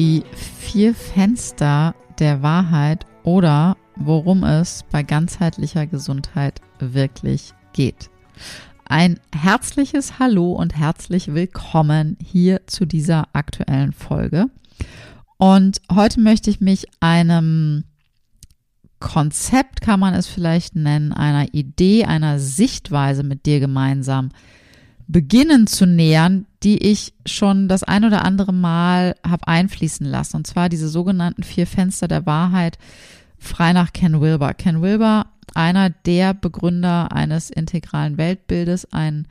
Die 0.00 0.24
vier 0.32 0.94
Fenster 0.94 1.94
der 2.18 2.42
Wahrheit 2.42 3.04
oder 3.22 3.76
worum 3.96 4.44
es 4.44 4.82
bei 4.90 5.02
ganzheitlicher 5.02 5.86
Gesundheit 5.86 6.62
wirklich 6.78 7.52
geht. 7.74 8.08
Ein 8.86 9.20
herzliches 9.34 10.18
Hallo 10.18 10.52
und 10.52 10.74
herzlich 10.74 11.34
willkommen 11.34 12.16
hier 12.18 12.66
zu 12.66 12.86
dieser 12.86 13.28
aktuellen 13.34 13.92
Folge. 13.92 14.46
Und 15.36 15.82
heute 15.92 16.18
möchte 16.18 16.48
ich 16.48 16.62
mich 16.62 16.86
einem 17.00 17.84
Konzept, 19.00 19.82
kann 19.82 20.00
man 20.00 20.14
es 20.14 20.28
vielleicht 20.28 20.76
nennen, 20.76 21.12
einer 21.12 21.52
Idee, 21.52 22.06
einer 22.06 22.38
Sichtweise 22.38 23.22
mit 23.22 23.44
dir 23.44 23.60
gemeinsam 23.60 24.30
beginnen 25.12 25.66
zu 25.66 25.86
nähern, 25.86 26.46
die 26.62 26.78
ich 26.78 27.14
schon 27.26 27.68
das 27.68 27.82
ein 27.82 28.04
oder 28.04 28.24
andere 28.24 28.52
Mal 28.52 29.16
habe 29.26 29.48
einfließen 29.48 30.06
lassen. 30.06 30.36
Und 30.36 30.46
zwar 30.46 30.68
diese 30.68 30.88
sogenannten 30.88 31.42
vier 31.42 31.66
Fenster 31.66 32.06
der 32.06 32.26
Wahrheit, 32.26 32.78
frei 33.38 33.72
nach 33.72 33.92
Ken 33.92 34.20
Wilber. 34.20 34.54
Ken 34.54 34.82
Wilber, 34.82 35.26
einer 35.54 35.90
der 35.90 36.34
Begründer 36.34 37.12
eines 37.12 37.50
integralen 37.50 38.18
Weltbildes, 38.18 38.92
ein 38.92 39.26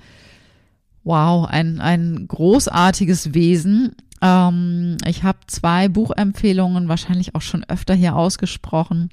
Wow, 1.06 1.48
ein, 1.48 1.80
ein 1.80 2.28
großartiges 2.28 3.34
Wesen. 3.34 3.96
Ähm, 4.22 4.98
ich 5.06 5.24
habe 5.24 5.40
zwei 5.48 5.88
Buchempfehlungen 5.88 6.90
wahrscheinlich 6.90 7.36
auch 7.36 7.42
schon 7.42 7.64
öfter 7.64 7.96
hier 7.96 8.16
ausgesprochen. 8.16 9.10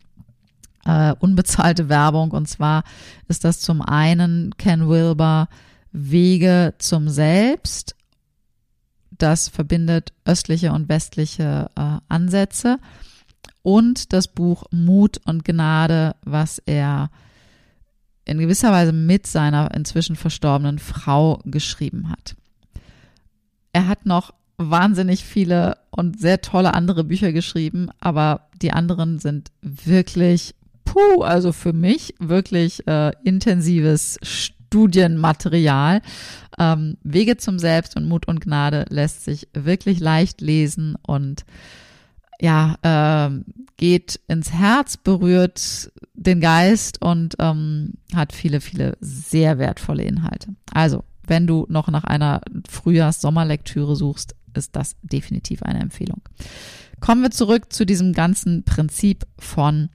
Äh, 0.84 1.14
unbezahlte 1.20 1.88
Werbung. 1.88 2.32
Und 2.32 2.48
zwar 2.48 2.82
ist 3.28 3.44
das 3.44 3.60
zum 3.60 3.82
einen 3.82 4.56
Ken 4.58 4.88
Wilber 4.88 5.48
Wege 5.96 6.74
zum 6.78 7.08
Selbst. 7.08 7.96
Das 9.10 9.48
verbindet 9.48 10.12
östliche 10.24 10.72
und 10.72 10.88
westliche 10.88 11.70
äh, 11.74 11.98
Ansätze. 12.08 12.78
Und 13.62 14.12
das 14.12 14.28
Buch 14.28 14.64
Mut 14.70 15.18
und 15.24 15.44
Gnade, 15.44 16.14
was 16.22 16.58
er 16.66 17.10
in 18.26 18.38
gewisser 18.38 18.72
Weise 18.72 18.92
mit 18.92 19.26
seiner 19.26 19.74
inzwischen 19.74 20.16
verstorbenen 20.16 20.78
Frau 20.78 21.40
geschrieben 21.44 22.10
hat. 22.10 22.36
Er 23.72 23.88
hat 23.88 24.04
noch 24.04 24.34
wahnsinnig 24.58 25.24
viele 25.24 25.78
und 25.90 26.20
sehr 26.20 26.40
tolle 26.40 26.74
andere 26.74 27.04
Bücher 27.04 27.32
geschrieben, 27.32 27.88
aber 28.00 28.48
die 28.60 28.72
anderen 28.72 29.18
sind 29.18 29.50
wirklich, 29.62 30.54
puh, 30.84 31.22
also 31.22 31.52
für 31.52 31.72
mich 31.72 32.14
wirklich 32.18 32.86
äh, 32.86 33.12
intensives 33.22 34.18
Studienmaterial. 34.66 36.02
Ähm, 36.58 36.96
Wege 37.02 37.36
zum 37.36 37.58
Selbst 37.58 37.96
und 37.96 38.08
Mut 38.08 38.28
und 38.28 38.40
Gnade 38.40 38.86
lässt 38.88 39.24
sich 39.24 39.48
wirklich 39.52 40.00
leicht 40.00 40.40
lesen 40.40 40.96
und 41.02 41.44
ja, 42.40 42.76
äh, 42.82 43.30
geht 43.76 44.20
ins 44.28 44.52
Herz, 44.52 44.96
berührt 44.96 45.90
den 46.14 46.40
Geist 46.40 47.00
und 47.00 47.36
ähm, 47.38 47.94
hat 48.14 48.32
viele, 48.32 48.60
viele 48.60 48.96
sehr 49.00 49.58
wertvolle 49.58 50.02
Inhalte. 50.02 50.48
Also, 50.72 51.04
wenn 51.26 51.46
du 51.46 51.66
noch 51.68 51.88
nach 51.88 52.04
einer 52.04 52.40
Frühjahrs-Sommerlektüre 52.68 53.96
suchst, 53.96 54.34
ist 54.54 54.76
das 54.76 54.96
definitiv 55.02 55.62
eine 55.62 55.80
Empfehlung. 55.80 56.22
Kommen 57.00 57.22
wir 57.22 57.30
zurück 57.30 57.72
zu 57.72 57.84
diesem 57.84 58.12
ganzen 58.12 58.64
Prinzip 58.64 59.26
von 59.38 59.90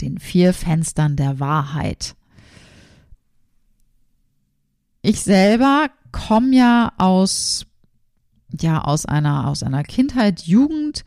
den 0.00 0.18
vier 0.18 0.52
Fenstern 0.52 1.16
der 1.16 1.38
Wahrheit. 1.40 2.16
Ich 5.06 5.20
selber 5.20 5.90
komme 6.12 6.56
ja 6.56 6.92
aus, 6.96 7.66
ja, 8.58 8.80
aus 8.80 9.04
einer, 9.04 9.48
aus 9.48 9.62
einer 9.62 9.82
Kindheit, 9.82 10.44
Jugend 10.44 11.04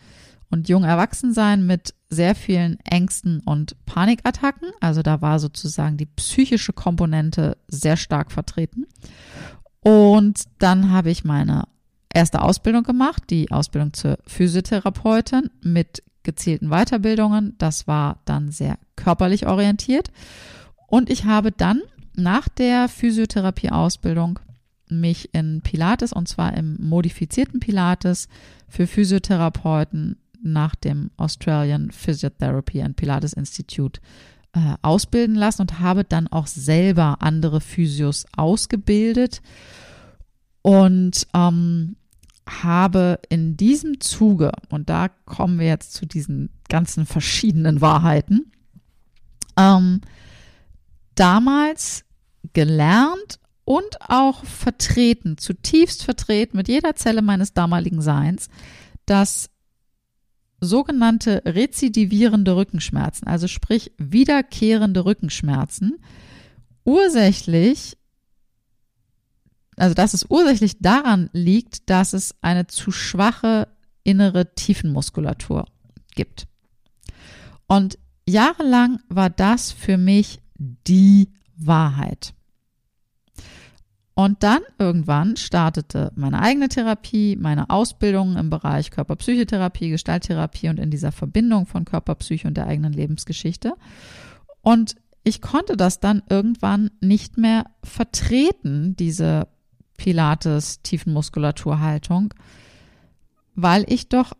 und 0.52 0.70
jung 0.70 0.84
Erwachsensein 0.84 1.66
mit 1.66 1.96
sehr 2.08 2.36
vielen 2.36 2.80
Ängsten 2.82 3.40
und 3.40 3.76
Panikattacken. 3.88 4.70
Also 4.82 5.02
da 5.02 5.24
war 5.24 5.40
sozusagen 5.40 5.98
die 5.98 6.06
psychische 6.06 6.74
Komponente 6.74 7.58
sehr 7.68 7.98
stark 7.98 8.32
vertreten. 8.32 8.86
Und 9.80 10.44
dann 10.60 10.92
habe 10.92 11.10
ich 11.10 11.24
meine 11.24 11.64
erste 12.14 12.44
Ausbildung 12.44 12.84
gemacht, 12.84 13.24
die 13.32 13.50
Ausbildung 13.50 13.94
zur 13.94 14.20
Physiotherapeutin 14.28 15.50
mit 15.64 16.04
gezielten 16.22 16.70
Weiterbildungen. 16.70 17.56
Das 17.58 17.88
war 17.88 18.20
dann 18.26 18.52
sehr 18.52 18.78
körperlich 18.96 19.48
orientiert. 19.48 20.12
Und 20.86 21.10
ich 21.10 21.26
habe 21.26 21.52
dann 21.52 21.82
nach 22.18 22.50
der 22.50 22.90
Physiotherapie-Ausbildung 22.90 24.40
mich 24.90 25.34
in 25.34 25.62
Pilates 25.62 26.14
und 26.14 26.28
zwar 26.28 26.56
im 26.56 26.78
modifizierten 26.80 27.60
Pilates 27.60 28.28
für 28.68 28.88
Physiotherapeuten 28.88 30.18
nach 30.42 30.76
dem 30.76 31.12
Australian 31.18 31.92
Physiotherapy 31.92 32.82
and 32.82 32.96
Pilates 32.96 33.34
Institute 33.34 34.02
äh, 34.54 34.76
ausbilden 34.82 35.36
lassen 35.36 35.62
und 35.62 35.80
habe 35.80 36.04
dann 36.04 36.28
auch 36.28 36.48
selber 36.48 37.18
andere 37.20 37.62
Physios 37.62 38.26
ausgebildet 38.36 39.42
und 40.62 41.28
ähm, 41.34 41.96
habe 42.48 43.20
in 43.30 43.58
diesem 43.58 44.00
Zuge, 44.00 44.52
und 44.70 44.90
da 44.90 45.10
kommen 45.26 45.60
wir 45.60 45.68
jetzt 45.68 45.94
zu 45.94 46.06
diesen 46.06 46.50
ganzen 46.70 47.06
verschiedenen 47.06 47.82
Wahrheiten, 47.82 48.52
ähm, 49.58 50.02
damals 51.16 52.06
gelernt 52.58 53.38
und 53.66 54.02
auch 54.02 54.44
vertreten, 54.44 55.38
zutiefst 55.38 56.04
vertreten 56.04 56.58
mit 56.58 56.68
jeder 56.68 56.96
Zelle 56.96 57.22
meines 57.22 57.54
damaligen 57.54 58.02
Seins, 58.02 58.50
dass 59.06 59.52
sogenannte 60.60 61.44
rezidivierende 61.46 62.56
Rückenschmerzen, 62.56 63.28
also 63.28 63.48
sprich 63.48 63.92
wiederkehrende 64.00 65.06
Rückenschmerzen, 65.06 66.00
ursächlich, 66.84 67.96
also 69.76 69.94
dass 69.94 70.16
es 70.16 70.26
ursächlich 70.28 70.80
daran 70.80 71.30
liegt, 71.32 71.92
dass 71.92 72.14
es 72.14 72.34
eine 72.42 72.66
zu 72.66 72.90
schwache 72.90 73.68
innere 74.04 74.56
Tiefenmuskulatur 74.56 75.68
gibt. 76.16 76.48
Und 77.68 78.00
jahrelang 78.28 79.00
war 79.10 79.30
das 79.30 79.72
für 79.72 79.98
mich 79.98 80.40
die 80.58 81.30
Wahrheit. 81.56 82.34
Und 84.18 84.42
dann 84.42 84.62
irgendwann 84.80 85.38
startete 85.38 86.12
meine 86.16 86.42
eigene 86.42 86.70
Therapie, 86.70 87.36
meine 87.36 87.70
Ausbildung 87.70 88.36
im 88.36 88.50
Bereich 88.50 88.90
Körperpsychotherapie, 88.90 89.92
Gestalttherapie 89.92 90.70
und 90.70 90.80
in 90.80 90.90
dieser 90.90 91.12
Verbindung 91.12 91.68
von 91.68 91.86
Körperpsyche 91.86 92.48
und 92.48 92.58
der 92.58 92.66
eigenen 92.66 92.94
Lebensgeschichte. 92.94 93.76
Und 94.64 94.96
ich 95.24 95.40
konnte 95.40 95.78
das 95.78 96.00
dann 96.00 96.24
irgendwann 96.32 96.90
nicht 97.00 97.38
mehr 97.38 97.68
vertreten, 97.84 98.96
diese 98.96 99.50
Pilates 99.98 100.82
Tiefenmuskulaturhaltung, 100.82 102.34
weil 103.54 103.86
ich 103.88 104.10
doch 104.10 104.34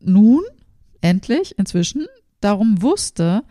nun 0.00 0.40
endlich 1.02 1.58
inzwischen 1.58 2.06
darum 2.40 2.80
wusste, 2.80 3.44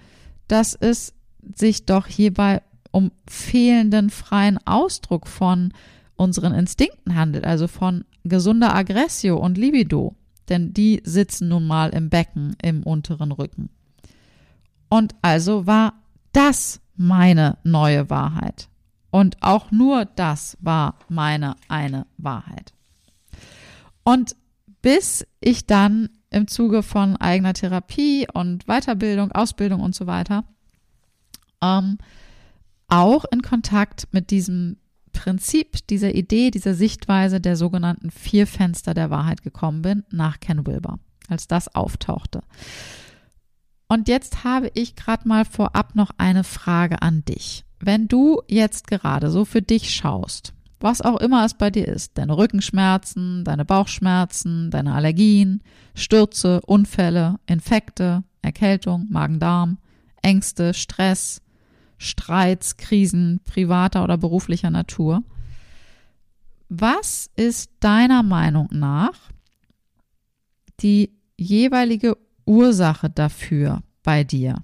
dass 0.48 0.74
es 0.74 1.14
sich 1.54 1.86
doch 1.86 2.08
hierbei 2.08 2.64
um 2.94 3.12
fehlenden 3.28 4.12
freien 4.12 4.60
Ausdruck 4.66 5.28
von 5.28 5.74
unseren 6.16 6.54
Instinkten 6.54 7.16
handelt, 7.16 7.44
also 7.44 7.68
von 7.68 8.06
gesunder 8.24 8.76
Aggressio 8.76 9.36
und 9.38 9.58
Libido, 9.58 10.16
denn 10.48 10.74
die 10.74 11.02
sitzen 11.04 11.50
nun 11.50 11.66
mal 11.66 11.90
im 11.90 12.10
Becken, 12.10 12.56
im 12.62 12.84
unteren 12.84 13.32
Rücken. 13.32 13.70
Und 14.90 15.16
also 15.24 15.66
war 15.66 15.94
das 16.34 16.82
meine 16.96 17.58
neue 17.64 18.12
Wahrheit. 18.12 18.70
Und 19.10 19.38
auch 19.42 19.72
nur 19.72 20.06
das 20.06 20.56
war 20.62 21.00
meine 21.10 21.56
eine 21.68 22.06
Wahrheit. 22.18 22.74
Und 24.04 24.36
bis 24.84 25.26
ich 25.40 25.66
dann 25.66 26.10
im 26.30 26.48
Zuge 26.48 26.84
von 26.84 27.18
eigener 27.18 27.54
Therapie 27.54 28.28
und 28.32 28.66
Weiterbildung, 28.68 29.32
Ausbildung 29.32 29.82
und 29.82 29.96
so 29.96 30.06
weiter 30.06 30.44
ähm, 31.64 31.98
auch 32.94 33.26
in 33.32 33.42
Kontakt 33.42 34.08
mit 34.12 34.30
diesem 34.30 34.78
Prinzip, 35.14 35.88
dieser 35.88 36.14
Idee, 36.14 36.52
dieser 36.52 36.74
Sichtweise 36.74 37.42
der 37.42 37.56
sogenannten 37.56 38.12
vier 38.12 38.46
Fenster 38.46 38.94
der 38.94 39.10
Wahrheit 39.10 39.42
gekommen 39.42 39.82
bin, 39.82 40.04
nach 40.12 40.40
Ken 40.40 40.66
Wilber, 40.68 41.00
als 41.28 41.48
das 41.48 41.74
auftauchte. 41.74 42.42
Und 43.88 44.08
jetzt 44.08 44.44
habe 44.44 44.72
ich 44.74 44.96
gerade 44.96 45.28
mal 45.28 45.46
vorab 45.46 45.96
noch 45.96 46.12
eine 46.18 46.44
Frage 46.44 47.02
an 47.02 47.26
dich. 47.26 47.64
Wenn 47.80 48.08
du 48.08 48.42
jetzt 48.48 48.88
gerade 48.88 49.30
so 49.30 49.44
für 49.46 49.62
dich 49.62 49.94
schaust, 49.94 50.54
was 50.80 51.02
auch 51.02 51.20
immer 51.20 51.46
es 51.46 51.54
bei 51.54 51.70
dir 51.70 51.88
ist, 51.88 52.18
deine 52.18 52.38
Rückenschmerzen, 52.38 53.44
deine 53.44 53.66
Bauchschmerzen, 53.66 54.70
deine 54.70 54.94
Allergien, 54.94 55.64
Stürze, 55.96 56.62
Unfälle, 56.62 57.40
Infekte, 57.46 58.24
Erkältung, 58.42 59.08
Magen-Darm, 59.10 59.78
Ängste, 60.22 60.74
Stress, 60.74 61.42
Streits, 61.98 62.78
Krisen 62.78 63.40
privater 63.46 64.04
oder 64.04 64.18
beruflicher 64.18 64.70
Natur. 64.70 65.24
Was 66.70 67.30
ist 67.36 67.72
deiner 67.80 68.24
Meinung 68.24 68.68
nach 68.72 69.30
die 70.80 71.12
jeweilige 71.38 72.18
Ursache 72.46 73.10
dafür 73.10 73.84
bei 74.02 74.24
dir? 74.24 74.64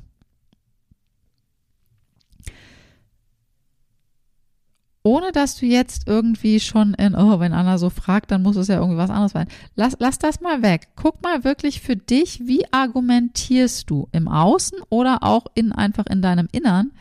Ohne 5.02 5.32
dass 5.32 5.56
du 5.56 5.66
jetzt 5.66 6.08
irgendwie 6.08 6.60
schon 6.60 6.94
in, 6.94 7.16
oh, 7.16 7.40
wenn 7.40 7.54
Anna 7.54 7.78
so 7.78 7.90
fragt, 7.90 8.32
dann 8.32 8.44
muss 8.44 8.58
es 8.58 8.68
ja 8.68 8.78
irgendwie 8.78 8.98
was 8.98 9.10
anderes 9.10 9.32
sein. 9.32 9.48
Lass, 9.76 9.96
lass 10.00 10.20
das 10.20 10.42
mal 10.42 10.62
weg. 10.62 10.90
Guck 10.96 11.24
mal 11.24 11.44
wirklich 11.46 11.80
für 11.80 11.96
dich, 11.96 12.42
wie 12.48 12.66
argumentierst 12.72 13.90
du 13.90 14.10
im 14.12 14.28
Außen 14.28 14.80
oder 14.90 15.24
auch 15.24 15.46
in 15.56 15.72
einfach 15.72 16.06
in 16.08 16.22
deinem 16.22 16.50
Innern, 16.52 16.92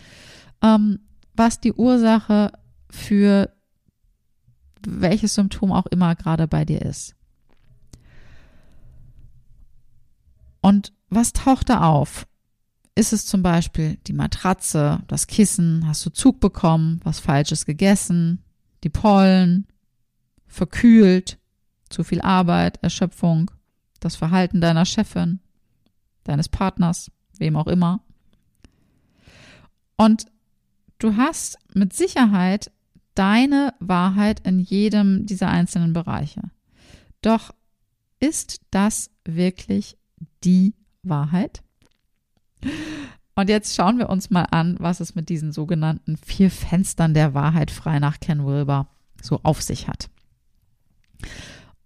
ähm, 0.63 1.01
was 1.35 1.59
die 1.59 1.73
Ursache 1.73 2.53
für 2.89 3.51
welches 4.87 5.35
Symptom 5.35 5.73
auch 5.73 5.87
immer 5.87 6.15
gerade 6.15 6.47
bei 6.47 6.65
dir 6.65 6.83
ist. 6.83 7.17
Und 10.61 10.93
was 11.11 11.33
taucht 11.33 11.69
da 11.69 11.81
auf? 11.81 12.27
Ist 12.99 13.13
es 13.13 13.27
zum 13.27 13.45
Beispiel 13.45 13.97
die 14.09 14.13
Matratze, 14.13 15.05
das 15.07 15.29
Kissen, 15.29 15.87
hast 15.87 16.05
du 16.05 16.11
Zug 16.11 16.41
bekommen, 16.41 16.99
was 17.05 17.21
Falsches 17.21 17.65
gegessen, 17.65 18.43
die 18.83 18.89
Pollen, 18.89 19.69
verkühlt, 20.49 21.39
zu 21.91 22.03
viel 22.03 22.21
Arbeit, 22.21 22.83
Erschöpfung, 22.83 23.53
das 24.01 24.17
Verhalten 24.17 24.61
deiner 24.61 24.85
Chefin, 24.85 25.39
deines 26.25 26.49
Partners, 26.49 27.13
wem 27.39 27.55
auch 27.55 27.69
immer. 27.69 28.01
Und 29.97 30.27
du 30.99 31.15
hast 31.15 31.57
mit 31.75 31.93
Sicherheit 31.93 32.73
deine 33.15 33.75
Wahrheit 33.79 34.41
in 34.45 34.59
jedem 34.59 35.25
dieser 35.25 35.51
einzelnen 35.51 35.93
Bereiche. 35.93 36.43
Doch 37.23 37.55
ist 38.19 38.61
das 38.73 39.13
wirklich 39.25 39.97
die 40.43 40.75
Wahrheit? 41.05 41.63
Und 43.35 43.49
jetzt 43.49 43.77
schauen 43.77 43.99
wir 43.99 44.09
uns 44.09 44.31
mal 44.31 44.47
an, 44.51 44.77
was 44.81 45.01
es 45.01 45.15
mit 45.15 45.29
diesen 45.29 45.53
sogenannten 45.53 46.17
vier 46.17 46.51
Fenstern 46.51 47.15
der 47.15 47.35
Wahrheit 47.35 47.71
frei 47.71 48.01
nach 48.01 48.19
Ken 48.19 48.45
Wilber 48.45 48.89
so 49.23 49.41
auf 49.45 49.63
sich 49.63 49.87
hat. 49.87 50.11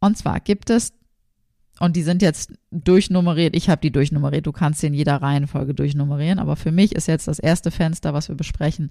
Und 0.00 0.16
zwar 0.16 0.40
gibt 0.40 0.70
es, 0.70 0.94
und 1.78 1.96
die 1.96 2.02
sind 2.02 2.22
jetzt 2.22 2.52
durchnummeriert, 2.70 3.54
ich 3.54 3.68
habe 3.68 3.80
die 3.80 3.90
durchnummeriert, 3.90 4.46
du 4.46 4.52
kannst 4.52 4.80
sie 4.80 4.86
in 4.86 4.94
jeder 4.94 5.16
Reihenfolge 5.16 5.74
durchnummerieren, 5.74 6.38
aber 6.38 6.56
für 6.56 6.72
mich 6.72 6.94
ist 6.94 7.06
jetzt 7.06 7.28
das 7.28 7.38
erste 7.38 7.70
Fenster, 7.70 8.14
was 8.14 8.28
wir 8.28 8.34
besprechen, 8.34 8.90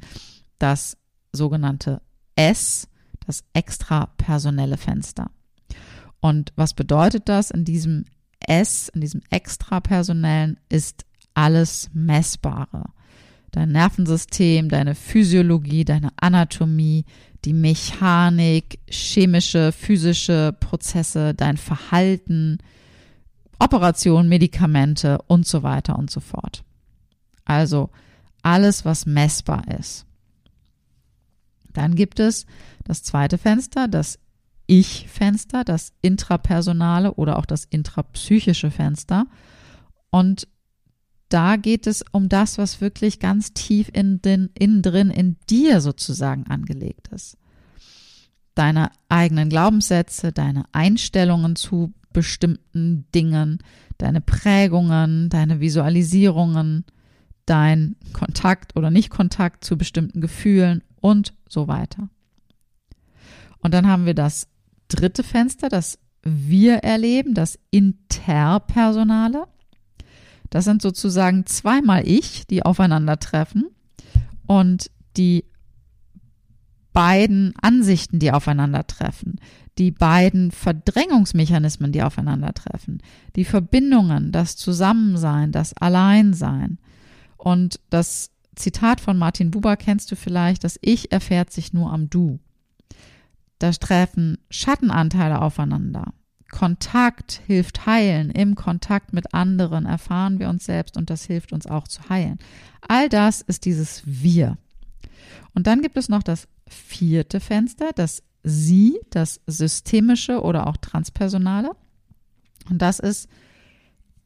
das 0.60 0.98
sogenannte 1.34 2.02
S, 2.36 2.88
das 3.26 3.44
extrapersonelle 3.54 4.78
Fenster. 4.78 5.32
Und 6.20 6.54
was 6.56 6.74
bedeutet 6.74 7.28
das? 7.28 7.50
In 7.50 7.66
diesem 7.66 8.06
S, 8.40 8.90
in 8.90 9.02
diesem 9.02 9.22
extrapersonellen, 9.30 10.60
ist 10.70 11.06
alles 11.34 11.90
Messbare. 11.94 12.86
Dein 13.52 13.70
Nervensystem, 13.70 14.70
deine 14.70 14.96
Physiologie, 14.96 15.84
deine 15.84 16.10
Anatomie, 16.16 17.06
die 17.44 17.54
Mechanik, 17.54 18.80
chemische, 18.90 19.72
physische 19.72 20.56
Prozesse, 20.60 21.34
dein 21.34 21.58
Verhalten, 21.58 22.60
Operationen, 23.60 24.30
Medikamente 24.30 25.20
und 25.28 25.46
so 25.46 25.64
weiter 25.64 25.98
und 25.98 26.10
so 26.10 26.20
fort. 26.20 26.64
Also 27.46 27.90
alles, 28.42 28.86
was 28.86 29.06
messbar 29.06 29.64
ist. 29.80 30.06
Dann 31.74 31.96
gibt 31.96 32.20
es 32.20 32.46
das 32.84 33.04
zweite 33.04 33.38
Fenster, 33.38 33.88
das 33.88 34.20
Ich-Fenster, 34.68 35.64
das 35.64 35.94
intrapersonale 36.02 37.14
oder 37.14 37.38
auch 37.38 37.46
das 37.46 37.66
intrapsychische 37.66 38.72
Fenster. 38.72 39.26
Und 40.10 40.48
da 41.32 41.56
geht 41.56 41.88
es 41.88 42.04
um 42.12 42.30
das, 42.30 42.58
was 42.58 42.82
wirklich 42.82 43.20
ganz 43.20 43.54
tief 43.54 43.90
in 43.94 44.22
den, 44.22 44.50
innen 44.58 44.82
drin 44.82 45.10
in 45.10 45.38
dir 45.50 45.80
sozusagen 45.80 46.46
angelegt 46.48 47.08
ist. 47.08 47.38
Deine 48.54 48.92
eigenen 49.08 49.50
Glaubenssätze, 49.50 50.34
deine 50.34 50.66
Einstellungen 50.74 51.56
zu 51.56 51.94
bestimmten 52.12 53.06
Dingen, 53.16 53.60
deine 53.98 54.20
Prägungen, 54.20 55.30
deine 55.30 55.62
Visualisierungen, 55.62 56.84
dein 57.46 57.96
Kontakt 58.12 58.76
oder 58.76 58.92
Nicht-Kontakt 58.92 59.64
zu 59.64 59.78
bestimmten 59.78 60.20
Gefühlen 60.20 60.84
und 61.00 61.34
so 61.48 61.68
weiter. 61.70 62.10
Und 63.60 63.74
dann 63.74 63.88
haben 63.88 64.06
wir 64.06 64.16
das 64.16 64.48
dritte 64.90 65.24
Fenster, 65.24 65.70
das 65.70 65.98
wir 66.24 66.78
erleben, 66.78 67.34
das 67.34 67.58
Interpersonale. 67.70 69.46
Das 70.52 70.66
sind 70.66 70.82
sozusagen 70.82 71.46
zweimal 71.48 72.08
ich, 72.08 72.46
die 72.46 72.64
aufeinandertreffen 72.64 73.70
und 74.46 74.92
die 75.18 75.46
beiden 76.94 77.54
Ansichten, 77.62 78.20
die 78.20 78.34
aufeinandertreffen, 78.34 79.40
die 79.78 79.92
beiden 79.92 80.52
Verdrängungsmechanismen, 80.52 81.94
die 81.94 82.04
aufeinandertreffen, 82.04 83.02
die 83.38 83.46
Verbindungen, 83.46 84.34
das 84.34 84.58
Zusammensein, 84.58 85.54
das 85.54 85.74
Alleinsein. 85.74 86.80
Und 87.38 87.80
das 87.90 88.32
Zitat 88.56 89.00
von 89.00 89.18
Martin 89.18 89.52
Buber 89.52 89.78
kennst 89.78 90.12
du 90.12 90.18
vielleicht, 90.18 90.66
das 90.66 90.78
Ich 90.82 91.14
erfährt 91.14 91.52
sich 91.52 91.72
nur 91.72 91.94
am 91.94 92.10
Du. 92.10 92.40
Da 93.58 93.72
treffen 93.72 94.38
Schattenanteile 94.50 95.42
aufeinander. 95.42 96.14
Kontakt 96.52 97.42
hilft 97.48 97.86
heilen. 97.86 98.30
Im 98.30 98.56
Kontakt 98.56 99.14
mit 99.14 99.34
anderen 99.34 99.86
erfahren 99.86 100.40
wir 100.40 100.50
uns 100.50 100.66
selbst 100.66 100.98
und 100.98 101.10
das 101.10 101.24
hilft 101.24 101.54
uns 101.54 101.66
auch 101.66 101.88
zu 101.88 102.10
heilen. 102.10 102.38
All 102.88 103.10
das 103.10 103.42
ist 103.42 103.66
dieses 103.66 104.04
Wir. 104.06 104.58
Und 105.56 105.68
dann 105.68 105.82
gibt 105.82 105.98
es 105.98 106.10
noch 106.10 106.24
das 106.24 106.48
vierte 106.68 107.40
Fenster, 107.40 107.92
das 107.96 108.24
Sie, 108.44 109.00
das 109.12 109.40
systemische 109.46 110.42
oder 110.42 110.68
auch 110.68 110.78
transpersonale. 110.78 111.72
Und 112.70 112.82
das 112.82 113.00
ist, 113.00 113.30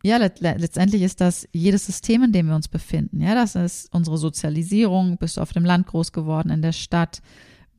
ja, 0.04 0.18
letztendlich 0.18 1.02
ist 1.02 1.20
das 1.20 1.48
jedes 1.52 1.86
System, 1.86 2.24
in 2.24 2.32
dem 2.32 2.48
wir 2.48 2.56
uns 2.56 2.68
befinden. 2.68 3.22
Ja, 3.22 3.36
das 3.36 3.56
ist 3.56 3.94
unsere 3.94 4.18
Sozialisierung. 4.18 5.18
Bist 5.18 5.38
du 5.38 5.42
auf 5.42 5.52
dem 5.52 5.66
Land 5.66 5.88
groß 5.88 6.12
geworden, 6.12 6.50
in 6.50 6.62
der 6.62 6.72
Stadt? 6.72 7.22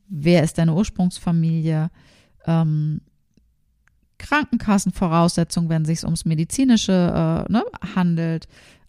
Wer 0.09 0.43
ist 0.43 0.59
deine 0.59 0.75
Ursprungsfamilie? 0.75 1.91
Ähm, 2.47 3.01
Krankenkassenvoraussetzungen, 4.19 5.69
wenn 5.69 5.83
es 5.83 5.89
sich 5.89 6.05
ums 6.05 6.25
medizinische 6.25 6.93
äh, 7.49 7.53
ne, 7.53 7.65
handelt, 7.95 8.49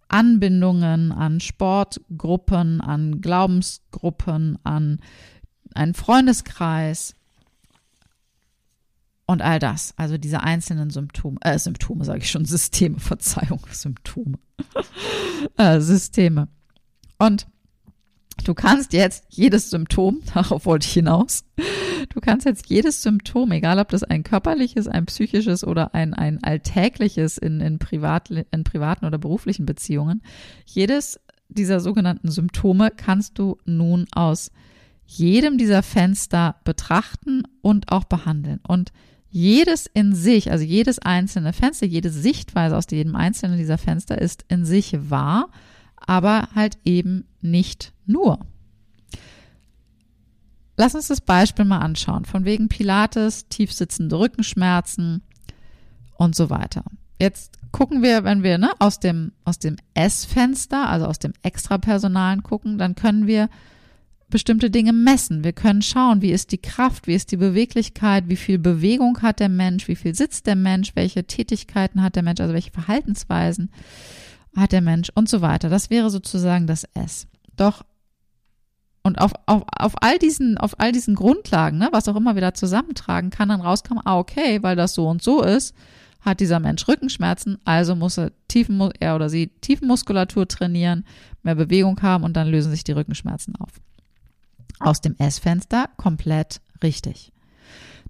Anbindungen 0.10 1.12
an 1.12 1.40
Sportgruppen, 1.40 2.82
an 2.82 3.22
Glaubensgruppen, 3.22 4.58
an 4.64 5.00
einen 5.74 5.94
Freundeskreis 5.94 7.16
und 9.26 9.42
all 9.42 9.60
das. 9.60 9.94
Also 9.98 10.18
diese 10.18 10.42
einzelnen 10.42 10.90
Symptome, 10.90 11.38
äh, 11.42 11.60
Symptome 11.60 12.06
sage 12.06 12.20
ich 12.20 12.32
schon, 12.32 12.46
Systeme, 12.46 13.00
Verzeihung, 13.00 13.60
Symptome, 13.72 14.40
äh, 15.58 15.82
Systeme. 15.82 16.48
Und 17.18 17.48
Du 18.44 18.54
kannst 18.54 18.94
jetzt 18.94 19.26
jedes 19.30 19.70
Symptom, 19.70 20.22
darauf 20.34 20.66
wollte 20.66 20.86
ich 20.86 20.94
hinaus, 20.94 21.44
du 22.10 22.20
kannst 22.20 22.46
jetzt 22.46 22.70
jedes 22.70 23.02
Symptom, 23.02 23.52
egal 23.52 23.80
ob 23.80 23.90
das 23.90 24.04
ein 24.04 24.24
körperliches, 24.24 24.88
ein 24.88 25.06
psychisches 25.06 25.64
oder 25.64 25.94
ein, 25.94 26.14
ein 26.14 26.44
alltägliches 26.44 27.38
in, 27.38 27.62
in, 27.62 27.80
privat, 27.80 28.30
in 28.30 28.64
privaten 28.64 29.06
oder 29.06 29.18
beruflichen 29.18 29.66
Beziehungen, 29.66 30.22
jedes 30.66 31.20
dieser 31.50 31.80
sogenannten 31.80 32.30
Symptome 32.30 32.92
kannst 32.96 33.40
du 33.40 33.58
nun 33.66 34.06
aus 34.12 34.52
jedem 35.06 35.58
dieser 35.58 35.84
Fenster 35.84 36.58
betrachten 36.66 37.44
und 37.62 37.92
auch 37.92 38.04
behandeln. 38.04 38.60
Und 38.68 38.92
jedes 39.30 39.88
in 39.88 40.14
sich, 40.14 40.52
also 40.52 40.64
jedes 40.64 41.00
einzelne 41.00 41.54
Fenster, 41.54 41.86
jede 41.86 42.10
Sichtweise 42.10 42.76
aus 42.76 42.86
jedem 42.90 43.16
einzelnen 43.16 43.58
dieser 43.58 43.78
Fenster 43.78 44.20
ist 44.20 44.46
in 44.50 44.66
sich 44.66 45.10
wahr, 45.10 45.50
aber 45.96 46.50
halt 46.56 46.78
eben 46.84 47.26
nicht 47.42 47.94
nur. 48.06 48.40
Lass 50.78 50.94
uns 50.94 51.08
das 51.08 51.22
Beispiel 51.22 51.66
mal 51.66 51.80
anschauen. 51.80 52.26
Von 52.26 52.46
wegen 52.46 52.70
Pilates, 52.70 53.48
tiefsitzende 53.50 54.18
Rückenschmerzen 54.18 55.24
und 56.18 56.36
so 56.36 56.50
weiter. 56.50 56.84
Jetzt 57.20 57.58
gucken 57.72 58.04
wir, 58.04 58.24
wenn 58.24 58.44
wir 58.44 58.60
ne, 58.60 58.72
aus 58.80 59.00
dem, 59.00 59.32
aus 59.44 59.58
dem 59.58 59.78
S-Fenster, 59.96 60.88
also 60.88 61.08
aus 61.08 61.18
dem 61.18 61.34
Extrapersonalen 61.42 62.44
gucken, 62.44 62.78
dann 62.78 62.94
können 62.94 63.26
wir 63.26 63.50
bestimmte 64.30 64.70
Dinge 64.70 64.94
messen. 64.94 65.44
Wir 65.44 65.54
können 65.54 65.82
schauen, 65.82 66.22
wie 66.22 66.32
ist 66.32 66.52
die 66.52 66.58
Kraft, 66.58 67.08
wie 67.08 67.16
ist 67.16 67.32
die 67.32 67.38
Beweglichkeit, 67.38 68.26
wie 68.28 68.36
viel 68.36 68.60
Bewegung 68.60 69.22
hat 69.22 69.40
der 69.40 69.50
Mensch, 69.50 69.88
wie 69.88 69.96
viel 69.96 70.14
sitzt 70.14 70.46
der 70.48 70.56
Mensch, 70.56 70.96
welche 70.96 71.26
Tätigkeiten 71.26 72.04
hat 72.04 72.16
der 72.16 72.24
Mensch, 72.24 72.42
also 72.42 72.54
welche 72.54 72.72
Verhaltensweisen 72.72 73.72
hat 74.56 74.74
der 74.74 74.82
Mensch 74.82 75.10
und 75.16 75.30
so 75.30 75.42
weiter. 75.42 75.70
Das 75.70 75.90
wäre 75.90 76.10
sozusagen 76.10 76.68
das 76.68 76.84
S. 76.94 77.28
Doch 77.56 77.84
und 79.08 79.20
auf, 79.20 79.32
auf, 79.46 79.64
auf 79.76 79.94
all 80.02 80.20
diesen, 80.20 80.58
auf 80.58 80.80
all 80.80 80.92
diesen 80.92 81.16
Grundlagen, 81.16 81.78
ne, 81.78 81.90
was 81.92 82.08
auch 82.08 82.16
immer 82.16 82.36
wir 82.36 82.42
da 82.42 82.54
zusammentragen, 82.54 83.30
kann 83.30 83.50
dann 83.50 83.62
rauskommen, 83.62 84.04
ah, 84.06 84.20
okay, 84.20 84.62
weil 84.62 84.76
das 84.76 84.94
so 84.94 85.08
und 85.08 85.24
so 85.24 85.42
ist, 85.42 85.74
hat 86.22 86.40
dieser 86.40 86.60
Mensch 86.60 86.88
Rückenschmerzen, 86.88 87.58
also 87.66 87.96
muss 87.96 88.18
er, 88.18 88.32
tiefen, 88.48 88.92
er 89.00 89.16
oder 89.16 89.30
sie 89.30 89.48
Tiefenmuskulatur 89.62 90.48
trainieren, 90.48 91.06
mehr 91.42 91.56
Bewegung 91.56 92.02
haben 92.02 92.24
und 92.24 92.36
dann 92.36 92.48
lösen 92.48 92.72
sich 92.72 92.84
die 92.84 92.92
Rückenschmerzen 92.92 93.56
auf. 93.56 93.70
Aus 94.80 95.02
dem 95.02 95.16
S-Fenster 95.18 95.90
komplett 95.98 96.62
richtig. 96.84 97.32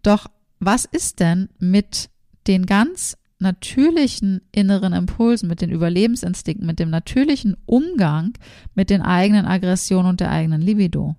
Doch 0.03 0.27
was 0.59 0.85
ist 0.85 1.19
denn 1.19 1.49
mit 1.59 2.09
den 2.47 2.65
ganz 2.65 3.17
natürlichen 3.39 4.41
inneren 4.51 4.93
Impulsen, 4.93 5.47
mit 5.47 5.61
den 5.61 5.71
Überlebensinstinkten, 5.71 6.65
mit 6.65 6.79
dem 6.79 6.89
natürlichen 6.89 7.55
Umgang 7.65 8.33
mit 8.73 8.89
den 8.89 9.01
eigenen 9.01 9.45
Aggressionen 9.45 10.09
und 10.09 10.19
der 10.19 10.31
eigenen 10.31 10.61
Libido. 10.61 11.15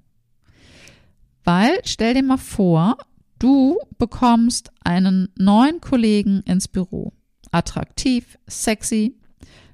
Weil, 1.45 1.79
stell 1.85 2.15
dir 2.15 2.23
mal 2.23 2.37
vor, 2.37 2.99
du 3.39 3.79
bekommst 3.99 4.71
einen 4.83 5.29
neuen 5.39 5.81
Kollegen 5.81 6.43
ins 6.43 6.69
Büro. 6.69 7.13
Attraktiv, 7.53 8.37
sexy. 8.47 9.17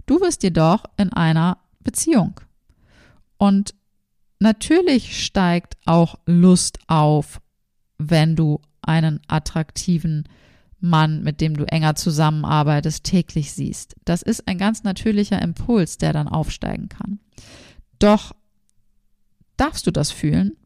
Du 0.07 0.21
bist 0.21 0.43
jedoch 0.43 0.85
in 0.97 1.13
einer 1.13 1.59
Beziehung. 1.81 2.41
Und 3.39 3.75
natürlich 4.39 5.25
steigt 5.25 5.77
auch 5.87 6.17
Lust 6.27 6.79
auf, 6.87 7.41
wenn 7.99 8.37
du 8.37 8.61
einen 8.83 9.21
attraktiven 9.29 10.29
Mann, 10.85 11.23
mit 11.23 11.41
dem 11.41 11.57
du 11.57 11.65
enger 11.65 11.95
zusammenarbeitest, 11.95 13.05
täglich 13.05 13.53
siehst. 13.53 13.97
Das 14.05 14.23
ist 14.23 14.47
ein 14.47 14.59
ganz 14.59 14.85
natürlicher 14.85 15.41
Impuls, 15.41 15.97
der 15.97 16.13
dann 16.13 16.29
aufsteigen 16.29 16.91
kann. 16.91 17.19
Doch 17.99 18.35
darfst 19.57 19.87
du 19.87 19.91
das 19.91 20.11
fühlen? 20.11 20.57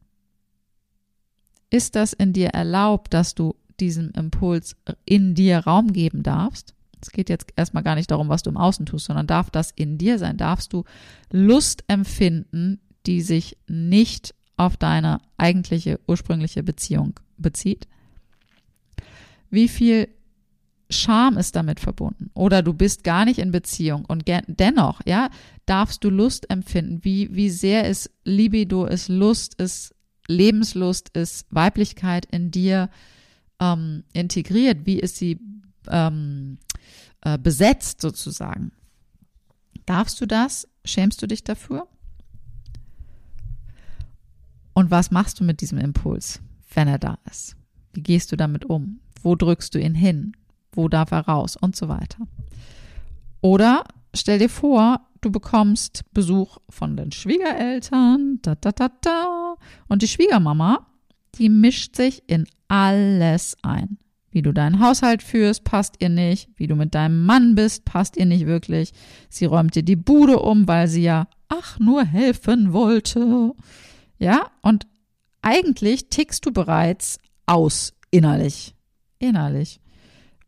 Ist 1.69 1.95
das 1.95 2.11
in 2.13 2.33
dir 2.33 2.49
erlaubt, 2.49 3.13
dass 3.13 3.33
du 3.33 3.55
diesem 3.79 4.11
Impuls 4.11 4.75
in 5.05 5.35
dir 5.35 5.59
Raum 5.59 5.93
geben 5.93 6.21
darfst? 6.21 6.73
Es 7.01 7.11
geht 7.11 7.29
jetzt 7.29 7.53
erstmal 7.55 7.83
gar 7.83 7.95
nicht 7.95 8.11
darum, 8.11 8.27
was 8.27 8.43
du 8.43 8.49
im 8.49 8.57
Außen 8.57 8.85
tust, 8.85 9.05
sondern 9.05 9.25
darf 9.27 9.49
das 9.49 9.71
in 9.71 9.97
dir 9.97 10.19
sein? 10.19 10.35
Darfst 10.35 10.73
du 10.73 10.83
Lust 11.31 11.85
empfinden, 11.87 12.81
die 13.05 13.21
sich 13.21 13.57
nicht 13.67 14.35
auf 14.57 14.75
deine 14.75 15.21
eigentliche 15.37 15.97
ursprüngliche 16.07 16.61
Beziehung 16.61 17.17
bezieht? 17.37 17.87
Wie 19.49 19.67
viel 19.67 20.09
Scham 20.91 21.37
ist 21.37 21.55
damit 21.55 21.79
verbunden. 21.79 22.31
Oder 22.33 22.63
du 22.63 22.73
bist 22.73 23.03
gar 23.03 23.23
nicht 23.25 23.37
in 23.37 23.51
Beziehung 23.51 24.05
und 24.05 24.25
dennoch, 24.47 25.01
ja, 25.05 25.29
darfst 25.67 26.03
du 26.03 26.09
Lust 26.09 26.49
empfinden. 26.49 27.03
Wie, 27.03 27.33
wie 27.33 27.51
sehr 27.51 27.87
ist 27.87 28.09
Libido, 28.23 28.85
ist 28.85 29.07
Lust, 29.07 29.53
ist 29.61 29.93
Lebenslust, 30.27 31.09
ist 31.15 31.45
Weiblichkeit 31.51 32.25
in 32.25 32.49
dir 32.49 32.89
ähm, 33.59 34.03
integriert? 34.13 34.85
Wie 34.85 34.99
ist 34.99 35.17
sie 35.17 35.39
ähm, 35.89 36.57
äh, 37.21 37.37
besetzt 37.37 38.01
sozusagen? 38.01 38.71
Darfst 39.85 40.19
du 40.21 40.25
das? 40.25 40.67
Schämst 40.85 41.21
du 41.21 41.27
dich 41.27 41.43
dafür? 41.43 41.87
Und 44.73 44.89
was 44.89 45.11
machst 45.11 45.39
du 45.39 45.43
mit 45.43 45.61
diesem 45.61 45.77
Impuls, 45.77 46.41
wenn 46.73 46.87
er 46.87 46.99
da 46.99 47.19
ist? 47.29 47.55
Wie 47.93 48.01
gehst 48.01 48.31
du 48.31 48.37
damit 48.37 48.65
um? 48.65 49.01
Wo 49.21 49.35
drückst 49.35 49.73
du 49.75 49.79
ihn 49.79 49.95
hin? 49.95 50.33
Wo 50.71 50.87
darf 50.87 51.11
er 51.11 51.27
raus? 51.27 51.55
Und 51.55 51.75
so 51.75 51.87
weiter. 51.87 52.27
Oder 53.41 53.83
stell 54.13 54.39
dir 54.39 54.49
vor, 54.49 55.01
du 55.21 55.31
bekommst 55.31 56.03
Besuch 56.13 56.57
von 56.69 56.97
den 56.97 57.11
Schwiegereltern, 57.11 58.39
da, 58.41 58.55
da, 58.55 58.71
da, 58.71 58.89
da. 59.01 59.55
Und 59.87 60.01
die 60.01 60.07
Schwiegermama, 60.07 60.87
die 61.35 61.49
mischt 61.49 61.95
sich 61.95 62.23
in 62.27 62.47
alles 62.67 63.57
ein. 63.61 63.97
Wie 64.31 64.41
du 64.43 64.53
deinen 64.53 64.79
Haushalt 64.79 65.23
führst, 65.23 65.63
passt 65.63 65.95
ihr 65.99 66.09
nicht. 66.09 66.49
Wie 66.55 66.67
du 66.67 66.75
mit 66.75 66.93
deinem 66.93 67.25
Mann 67.25 67.55
bist, 67.55 67.83
passt 67.85 68.15
ihr 68.15 68.27
nicht 68.27 68.45
wirklich. 68.45 68.91
Sie 69.29 69.45
räumt 69.45 69.73
dir 69.73 69.83
die 69.83 69.95
Bude 69.95 70.39
um, 70.39 70.67
weil 70.67 70.87
sie 70.87 71.01
ja, 71.01 71.27
ach, 71.47 71.79
nur 71.79 72.05
helfen 72.05 72.71
wollte. 72.71 73.53
Ja, 74.19 74.51
und 74.61 74.85
eigentlich 75.41 76.09
tickst 76.09 76.45
du 76.45 76.51
bereits 76.51 77.17
aus 77.47 77.93
innerlich 78.11 78.75
innerlich. 79.19 79.79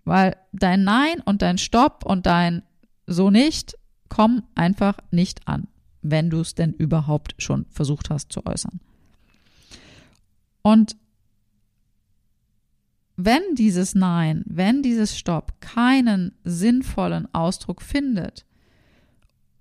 Weil 0.03 0.35
dein 0.51 0.83
Nein 0.83 1.21
und 1.23 1.41
dein 1.41 1.57
Stopp 1.57 2.05
und 2.05 2.25
dein 2.25 2.63
so 3.05 3.29
nicht 3.29 3.77
kommen 4.09 4.43
einfach 4.55 4.97
nicht 5.11 5.47
an, 5.47 5.67
wenn 6.01 6.29
du 6.29 6.39
es 6.39 6.55
denn 6.55 6.73
überhaupt 6.73 7.35
schon 7.37 7.65
versucht 7.69 8.09
hast 8.09 8.31
zu 8.31 8.45
äußern. 8.45 8.79
Und 10.63 10.95
wenn 13.15 13.41
dieses 13.55 13.93
Nein, 13.93 14.43
wenn 14.47 14.81
dieses 14.81 15.17
Stopp 15.17 15.61
keinen 15.61 16.33
sinnvollen 16.43 17.31
Ausdruck 17.33 17.81
findet 17.81 18.45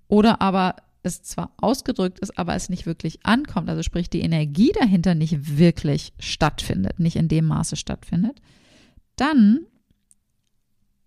oder 0.07 0.41
aber 0.41 0.75
es 1.03 1.23
zwar 1.23 1.51
ausgedrückt 1.57 2.19
ist, 2.19 2.37
aber 2.37 2.55
es 2.55 2.69
nicht 2.69 2.85
wirklich 2.85 3.25
ankommt, 3.25 3.69
also 3.69 3.83
sprich 3.83 4.09
die 4.09 4.21
Energie 4.21 4.71
dahinter 4.79 5.15
nicht 5.15 5.57
wirklich 5.57 6.13
stattfindet, 6.19 6.99
nicht 6.99 7.15
in 7.15 7.27
dem 7.27 7.45
Maße 7.45 7.75
stattfindet, 7.75 8.41
dann 9.15 9.65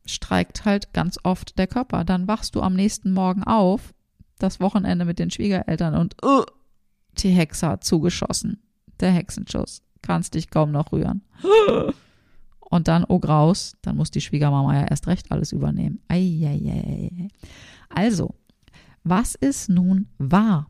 streikt 0.06 0.64
halt 0.64 0.92
ganz 0.92 1.18
oft 1.22 1.58
der 1.58 1.66
Körper. 1.66 2.04
Dann 2.04 2.28
wachst 2.28 2.54
du 2.54 2.60
am 2.60 2.74
nächsten 2.74 3.12
Morgen 3.12 3.44
auf, 3.44 3.94
das 4.38 4.60
Wochenende 4.60 5.04
mit 5.04 5.18
den 5.18 5.30
Schwiegereltern 5.30 5.94
und 5.94 6.16
uh, 6.24 6.44
die 7.18 7.30
Hexe 7.30 7.68
hat 7.68 7.84
zugeschossen. 7.84 8.62
Der 9.00 9.10
Hexenschuss. 9.10 9.82
Kannst 10.02 10.34
dich 10.34 10.50
kaum 10.50 10.70
noch 10.70 10.92
rühren. 10.92 11.22
Und 12.60 12.88
dann, 12.88 13.04
oh 13.06 13.20
Graus, 13.20 13.76
dann 13.82 13.96
muss 13.96 14.10
die 14.10 14.20
Schwiegermama 14.20 14.74
ja 14.74 14.86
erst 14.86 15.06
recht 15.06 15.30
alles 15.30 15.52
übernehmen. 15.52 16.00
Eieiei. 16.08 17.28
Also, 17.88 18.34
was 19.04 19.36
ist 19.36 19.68
nun 19.68 20.08
wahr? 20.18 20.68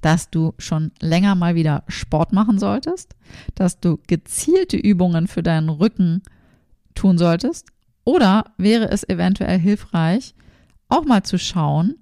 Dass 0.00 0.30
du 0.30 0.54
schon 0.58 0.92
länger 1.00 1.34
mal 1.34 1.54
wieder 1.54 1.84
Sport 1.88 2.32
machen 2.32 2.58
solltest, 2.58 3.14
dass 3.54 3.80
du 3.80 3.98
gezielte 4.06 4.76
Übungen 4.76 5.26
für 5.26 5.42
deinen 5.42 5.68
Rücken 5.68 6.22
tun 6.94 7.18
solltest 7.18 7.66
oder 8.04 8.52
wäre 8.56 8.90
es 8.90 9.08
eventuell 9.08 9.58
hilfreich, 9.58 10.34
auch 10.88 11.04
mal 11.04 11.22
zu 11.22 11.38
schauen, 11.38 11.96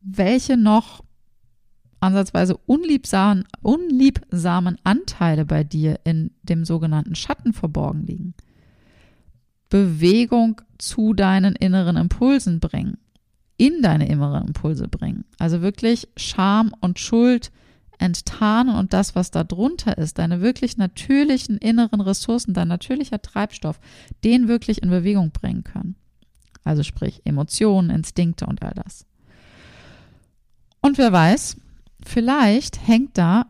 welche 0.00 0.56
noch 0.56 1.04
ansatzweise 2.00 2.56
unliebsamen, 2.66 3.44
unliebsamen 3.62 4.78
Anteile 4.84 5.44
bei 5.44 5.64
dir 5.64 6.00
in 6.04 6.32
dem 6.42 6.64
sogenannten 6.64 7.14
Schatten 7.14 7.52
verborgen 7.52 8.04
liegen. 8.06 8.34
Bewegung 9.70 10.60
zu 10.78 11.14
deinen 11.14 11.56
inneren 11.56 11.96
Impulsen 11.96 12.60
bringen 12.60 12.98
in 13.56 13.82
deine 13.82 14.08
inneren 14.08 14.48
Impulse 14.48 14.88
bringen. 14.88 15.24
Also 15.38 15.62
wirklich 15.62 16.08
Scham 16.16 16.72
und 16.80 16.98
Schuld 16.98 17.52
enttarnen 17.98 18.74
und 18.74 18.92
das, 18.92 19.14
was 19.14 19.30
da 19.30 19.44
drunter 19.44 19.96
ist, 19.98 20.18
deine 20.18 20.40
wirklich 20.40 20.76
natürlichen 20.76 21.58
inneren 21.58 22.00
Ressourcen, 22.00 22.54
dein 22.54 22.68
natürlicher 22.68 23.22
Treibstoff, 23.22 23.78
den 24.24 24.48
wirklich 24.48 24.82
in 24.82 24.90
Bewegung 24.90 25.30
bringen 25.30 25.64
können. 25.64 25.94
Also 26.64 26.82
sprich 26.82 27.22
Emotionen, 27.24 27.90
Instinkte 27.90 28.46
und 28.46 28.62
all 28.62 28.74
das. 28.74 29.06
Und 30.80 30.98
wer 30.98 31.12
weiß, 31.12 31.56
vielleicht 32.04 32.86
hängt 32.86 33.16
da 33.16 33.46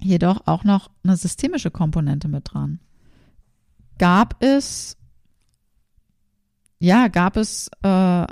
jedoch 0.00 0.46
auch 0.46 0.64
noch 0.64 0.90
eine 1.04 1.16
systemische 1.16 1.70
Komponente 1.70 2.28
mit 2.28 2.52
dran. 2.52 2.80
Gab 3.98 4.42
es, 4.42 4.96
ja, 6.78 7.08
gab 7.08 7.36
es 7.36 7.68
äh, 7.82 8.26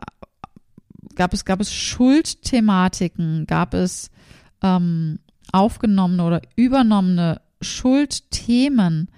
gab 1.15 1.33
es, 1.33 1.45
gab 1.45 1.61
es 1.61 1.73
Schuldthematiken, 1.73 3.47
gab 3.47 3.75
es 3.75 4.11
ähm, 4.63 5.19
aufgenommene 5.53 6.25
oder 6.25 6.43
übernommene 6.57 7.41
Schuldthemen, 7.61 9.11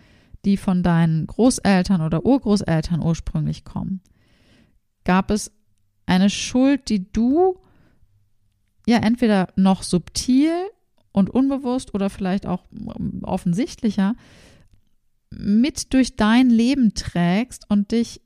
die 0.45 0.57
von 0.57 0.83
deinen 0.83 1.27
Großeltern 1.27 2.01
oder 2.01 2.25
Urgroßeltern 2.25 3.03
ursprünglich 3.03 3.65
kommen? 3.65 4.01
Gab 5.05 5.31
es 5.31 5.53
eine 6.07 6.31
Schuld, 6.31 6.89
die 6.89 7.12
du 7.12 7.61
ja 8.87 8.99
entweder 8.99 9.49
noch 9.57 9.83
subtil 9.83 10.53
und 11.12 11.31
unbewusst 11.31 11.95
oder 11.95 12.11
vielleicht 12.11 12.47
auch 12.47 12.65
ähm, 12.73 13.21
offensichtlicher 13.23 14.15
mit 15.31 15.95
durch 15.95 16.17
dein 16.17 16.51
Leben 16.51 16.95
trägst 16.95 17.69
und 17.71 17.93
dich 17.93 18.21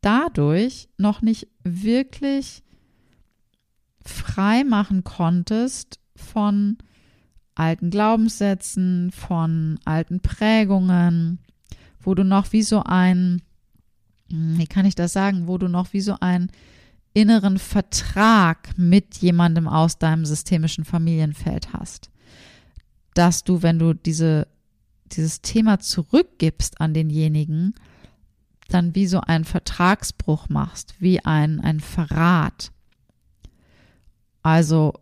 dadurch 0.00 0.88
noch 0.96 1.22
nicht 1.22 1.48
wirklich 1.64 2.61
frei 4.04 4.64
machen 4.64 5.04
konntest 5.04 5.98
von 6.16 6.78
alten 7.54 7.90
Glaubenssätzen, 7.90 9.10
von 9.12 9.78
alten 9.84 10.20
Prägungen, 10.20 11.38
wo 12.00 12.14
du 12.14 12.24
noch 12.24 12.52
wie 12.52 12.62
so 12.62 12.82
ein, 12.84 13.42
hm, 14.30 14.58
wie 14.58 14.66
kann 14.66 14.86
ich 14.86 14.94
das 14.94 15.12
sagen, 15.12 15.46
wo 15.46 15.58
du 15.58 15.68
noch 15.68 15.92
wie 15.92 16.00
so 16.00 16.16
einen 16.20 16.50
inneren 17.14 17.58
Vertrag 17.58 18.76
mit 18.76 19.18
jemandem 19.18 19.68
aus 19.68 19.98
deinem 19.98 20.24
systemischen 20.24 20.84
Familienfeld 20.84 21.72
hast. 21.72 22.10
Dass 23.14 23.44
du, 23.44 23.62
wenn 23.62 23.78
du 23.78 23.92
diese, 23.92 24.48
dieses 25.12 25.42
Thema 25.42 25.78
zurückgibst 25.78 26.80
an 26.80 26.94
denjenigen, 26.94 27.74
dann 28.68 28.94
wie 28.94 29.06
so 29.06 29.20
einen 29.20 29.44
Vertragsbruch 29.44 30.48
machst, 30.48 30.94
wie 30.98 31.22
ein, 31.24 31.60
ein 31.60 31.80
Verrat. 31.80 32.72
Also 34.42 34.94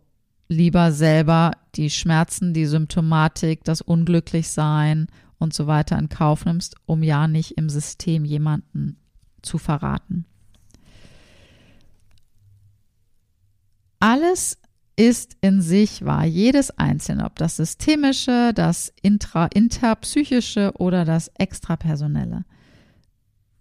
lieber 0.47 0.91
selber 0.91 1.51
die 1.75 1.89
Schmerzen, 1.89 2.53
die 2.53 2.65
Symptomatik, 2.65 3.63
das 3.63 3.81
Unglücklichsein 3.81 5.07
und 5.39 5.53
so 5.53 5.65
weiter 5.67 5.97
in 5.97 6.09
Kauf 6.09 6.45
nimmst, 6.45 6.75
um 6.85 7.03
ja 7.03 7.27
nicht 7.27 7.57
im 7.57 7.69
System 7.69 8.25
jemanden 8.25 8.97
zu 9.41 9.57
verraten. 9.57 10.25
Alles 13.99 14.57
ist 14.95 15.37
in 15.41 15.61
sich 15.61 16.05
wahr, 16.05 16.25
jedes 16.25 16.71
einzelne, 16.77 17.25
ob 17.25 17.35
das 17.37 17.57
systemische, 17.57 18.51
das 18.53 18.93
intra, 19.01 19.45
interpsychische 19.47 20.73
oder 20.77 21.05
das 21.05 21.31
extrapersonelle. 21.39 22.43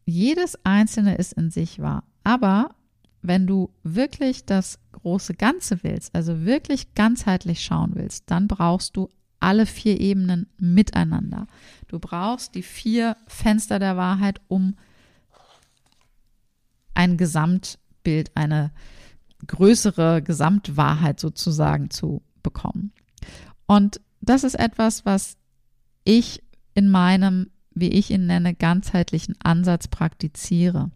Jedes 0.05 0.59
einzelne 0.65 1.15
ist 1.15 1.35
in 1.35 1.51
sich 1.51 1.81
wahr. 1.81 2.05
Aber 2.25 2.75
wenn 3.23 3.47
du 3.47 3.71
wirklich 3.83 4.47
das 4.47 4.79
große 4.93 5.35
Ganze 5.35 5.83
willst, 5.83 6.15
also 6.15 6.45
wirklich 6.45 6.95
ganzheitlich 6.95 7.63
schauen 7.63 7.93
willst, 7.95 8.31
dann 8.31 8.49
brauchst 8.49 8.97
du 8.97 9.09
alle 9.41 9.67
vier 9.67 10.01
Ebenen 10.01 10.47
miteinander. 10.59 11.47
Du 11.89 11.99
brauchst 11.99 12.55
die 12.55 12.63
vier 12.63 13.17
Fenster 13.27 13.79
der 13.79 13.97
Wahrheit, 13.97 14.41
um 14.49 14.77
ein 16.95 17.17
Gesamtbild, 17.17 18.31
eine 18.35 18.71
größere 19.47 20.23
Gesamtwahrheit 20.23 21.19
sozusagen 21.19 21.91
zu 21.91 22.23
bekommen. 22.43 22.93
Und 23.67 24.01
das 24.21 24.45
ist 24.45 24.55
etwas, 24.55 25.07
was 25.07 25.37
ich 26.05 26.43
in 26.75 26.91
meinem, 26.91 27.51
wie 27.75 27.89
ich 27.89 28.11
ihn 28.11 28.27
nenne, 28.27 28.55
ganzheitlichen 28.55 29.37
Ansatz 29.43 29.89
praktiziere. 29.89 30.91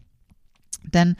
Denn 0.83 1.15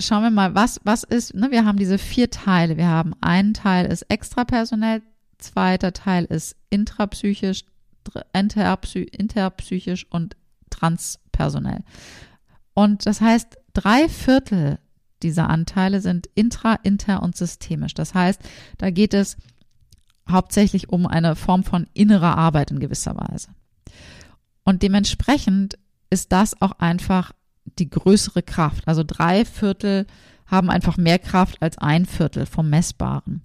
schauen 0.00 0.22
wir 0.22 0.30
mal, 0.30 0.54
was, 0.54 0.80
was 0.84 1.04
ist, 1.04 1.34
ne, 1.34 1.50
wir 1.50 1.64
haben 1.64 1.78
diese 1.78 1.98
vier 1.98 2.30
Teile. 2.30 2.76
Wir 2.76 2.86
haben 2.88 3.14
einen 3.20 3.54
Teil 3.54 3.86
ist 3.86 4.02
extrapersonell, 4.02 5.02
zweiter 5.38 5.92
Teil 5.92 6.24
ist 6.24 6.56
intrapsychisch, 6.70 7.64
interpsy, 8.32 9.02
interpsychisch 9.02 10.06
und 10.10 10.36
transpersonell. 10.70 11.80
Und 12.74 13.06
das 13.06 13.20
heißt, 13.20 13.58
drei 13.74 14.08
Viertel 14.08 14.78
dieser 15.22 15.50
Anteile 15.50 16.00
sind 16.00 16.28
intra, 16.34 16.74
inter 16.82 17.22
und 17.22 17.36
systemisch. 17.36 17.94
Das 17.94 18.14
heißt, 18.14 18.40
da 18.78 18.90
geht 18.90 19.14
es 19.14 19.36
hauptsächlich 20.30 20.90
um 20.90 21.06
eine 21.06 21.34
Form 21.34 21.64
von 21.64 21.88
innerer 21.94 22.36
Arbeit 22.36 22.70
in 22.70 22.78
gewisser 22.78 23.16
Weise. 23.16 23.48
Und 24.62 24.82
dementsprechend 24.82 25.78
ist 26.10 26.30
das 26.30 26.60
auch 26.60 26.72
einfach 26.72 27.32
die 27.78 27.90
größere 27.90 28.42
Kraft. 28.42 28.86
Also 28.86 29.02
drei 29.04 29.44
Viertel 29.44 30.06
haben 30.46 30.70
einfach 30.70 30.96
mehr 30.96 31.18
Kraft 31.18 31.60
als 31.60 31.78
ein 31.78 32.06
Viertel 32.06 32.46
vom 32.46 32.70
Messbaren. 32.70 33.42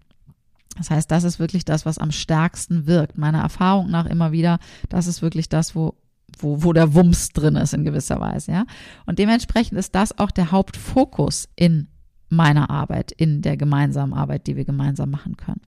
Das 0.78 0.90
heißt, 0.90 1.12
das 1.12 1.24
ist 1.24 1.40
wirklich 1.40 1.66
das, 1.66 1.86
was 1.86 1.98
am 1.98 2.12
stärksten 2.12 2.88
wirkt. 2.88 3.18
Meiner 3.18 3.42
Erfahrung 3.42 3.92
nach 3.92 4.06
immer 4.06 4.32
wieder, 4.32 4.60
das 4.90 5.08
ist 5.08 5.22
wirklich 5.22 5.50
das, 5.50 5.76
wo 5.76 5.96
wo, 6.40 6.64
wo 6.64 6.74
der 6.74 6.94
Wumms 6.94 7.30
drin 7.30 7.56
ist 7.56 7.74
in 7.74 7.84
gewisser 7.84 8.20
Weise, 8.20 8.52
ja. 8.52 8.66
Und 9.06 9.20
dementsprechend 9.20 9.78
ist 9.78 9.94
das 9.96 10.18
auch 10.18 10.32
der 10.32 10.52
Hauptfokus 10.52 11.48
in 11.56 11.88
meiner 12.30 12.70
Arbeit, 12.70 13.12
in 13.12 13.42
der 13.42 13.58
gemeinsamen 13.58 14.14
Arbeit, 14.14 14.48
die 14.48 14.56
wir 14.56 14.66
gemeinsam 14.66 15.12
machen 15.12 15.38
können. 15.38 15.62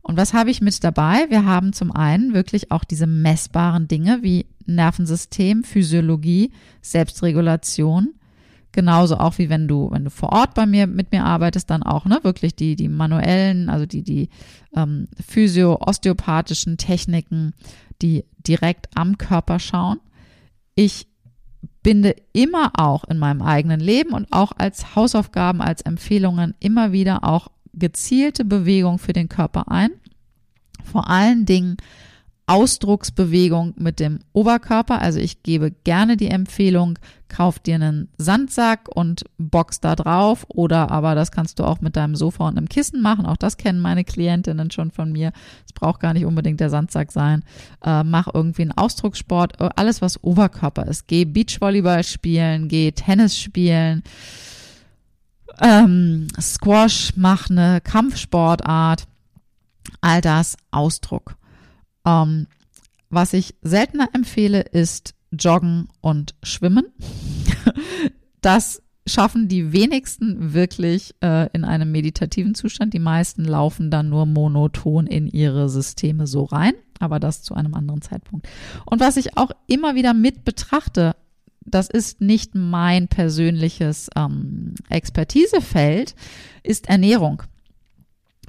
Und 0.00 0.16
was 0.16 0.34
habe 0.34 0.50
ich 0.50 0.60
mit 0.60 0.82
dabei? 0.82 1.26
Wir 1.28 1.44
haben 1.44 1.72
zum 1.72 1.92
einen 1.92 2.34
wirklich 2.34 2.72
auch 2.72 2.84
diese 2.84 3.06
messbaren 3.06 3.86
Dinge 3.86 4.20
wie 4.22 4.46
Nervensystem, 4.66 5.64
Physiologie, 5.64 6.52
Selbstregulation, 6.80 8.14
genauso 8.72 9.18
auch 9.18 9.38
wie 9.38 9.48
wenn 9.48 9.68
du, 9.68 9.90
wenn 9.90 10.04
du 10.04 10.10
vor 10.10 10.32
Ort 10.32 10.54
bei 10.54 10.66
mir 10.66 10.86
mit 10.86 11.12
mir 11.12 11.24
arbeitest, 11.24 11.70
dann 11.70 11.82
auch 11.82 12.04
ne 12.04 12.18
wirklich 12.22 12.56
die 12.56 12.76
die 12.76 12.88
manuellen, 12.88 13.68
also 13.68 13.86
die 13.86 14.02
die 14.02 14.28
ähm, 14.74 15.08
physio-osteopathischen 15.26 16.78
Techniken, 16.78 17.52
die 18.00 18.24
direkt 18.46 18.88
am 18.94 19.18
Körper 19.18 19.58
schauen. 19.58 20.00
Ich 20.74 21.06
binde 21.82 22.14
immer 22.32 22.72
auch 22.78 23.04
in 23.04 23.18
meinem 23.18 23.42
eigenen 23.42 23.80
Leben 23.80 24.12
und 24.12 24.32
auch 24.32 24.52
als 24.56 24.94
Hausaufgaben, 24.94 25.60
als 25.60 25.82
Empfehlungen 25.82 26.54
immer 26.60 26.92
wieder 26.92 27.24
auch 27.24 27.48
gezielte 27.74 28.44
Bewegung 28.44 28.98
für 28.98 29.12
den 29.12 29.28
Körper 29.28 29.70
ein. 29.70 29.90
Vor 30.84 31.08
allen 31.08 31.46
Dingen 31.46 31.76
Ausdrucksbewegung 32.52 33.72
mit 33.78 33.98
dem 33.98 34.18
Oberkörper. 34.34 35.00
Also 35.00 35.20
ich 35.20 35.42
gebe 35.42 35.70
gerne 35.70 36.18
die 36.18 36.28
Empfehlung, 36.28 36.98
kauf 37.28 37.58
dir 37.58 37.76
einen 37.76 38.08
Sandsack 38.18 38.94
und 38.94 39.24
box 39.38 39.80
da 39.80 39.96
drauf 39.96 40.44
oder 40.48 40.90
aber 40.90 41.14
das 41.14 41.32
kannst 41.32 41.58
du 41.58 41.64
auch 41.64 41.80
mit 41.80 41.96
deinem 41.96 42.14
Sofa 42.14 42.46
und 42.46 42.58
einem 42.58 42.68
Kissen 42.68 43.00
machen. 43.00 43.24
Auch 43.24 43.38
das 43.38 43.56
kennen 43.56 43.80
meine 43.80 44.04
Klientinnen 44.04 44.70
schon 44.70 44.90
von 44.90 45.12
mir. 45.12 45.32
Es 45.64 45.72
braucht 45.72 46.00
gar 46.00 46.12
nicht 46.12 46.26
unbedingt 46.26 46.60
der 46.60 46.68
Sandsack 46.68 47.10
sein. 47.10 47.42
Äh, 47.82 48.04
mach 48.04 48.28
irgendwie 48.34 48.62
einen 48.62 48.72
Ausdruckssport, 48.72 49.58
äh, 49.58 49.70
alles 49.74 50.02
was 50.02 50.22
Oberkörper 50.22 50.86
ist. 50.86 51.06
Geh 51.06 51.24
Beachvolleyball 51.24 52.04
spielen, 52.04 52.68
geh 52.68 52.92
Tennis 52.92 53.38
spielen. 53.38 54.02
Ähm, 55.58 56.28
Squash, 56.38 57.14
mach 57.16 57.48
eine 57.48 57.80
Kampfsportart. 57.80 59.06
All 60.02 60.20
das 60.20 60.58
Ausdruck. 60.70 61.36
Ähm, 62.06 62.46
was 63.10 63.32
ich 63.32 63.54
seltener 63.62 64.08
empfehle, 64.12 64.60
ist 64.60 65.14
Joggen 65.30 65.88
und 66.00 66.34
Schwimmen. 66.42 66.86
das 68.40 68.82
schaffen 69.06 69.48
die 69.48 69.72
wenigsten 69.72 70.54
wirklich 70.54 71.14
äh, 71.22 71.48
in 71.52 71.64
einem 71.64 71.90
meditativen 71.90 72.54
Zustand. 72.54 72.94
Die 72.94 73.00
meisten 73.00 73.44
laufen 73.44 73.90
dann 73.90 74.08
nur 74.08 74.26
monoton 74.26 75.06
in 75.06 75.26
ihre 75.26 75.68
Systeme 75.68 76.26
so 76.26 76.44
rein, 76.44 76.74
aber 77.00 77.18
das 77.18 77.42
zu 77.42 77.54
einem 77.54 77.74
anderen 77.74 78.02
Zeitpunkt. 78.02 78.48
Und 78.86 79.00
was 79.00 79.16
ich 79.16 79.36
auch 79.36 79.50
immer 79.66 79.94
wieder 79.94 80.14
mit 80.14 80.44
betrachte, 80.44 81.16
das 81.64 81.88
ist 81.88 82.20
nicht 82.20 82.54
mein 82.54 83.08
persönliches 83.08 84.08
ähm, 84.16 84.74
Expertisefeld, 84.88 86.14
ist 86.62 86.88
Ernährung 86.88 87.42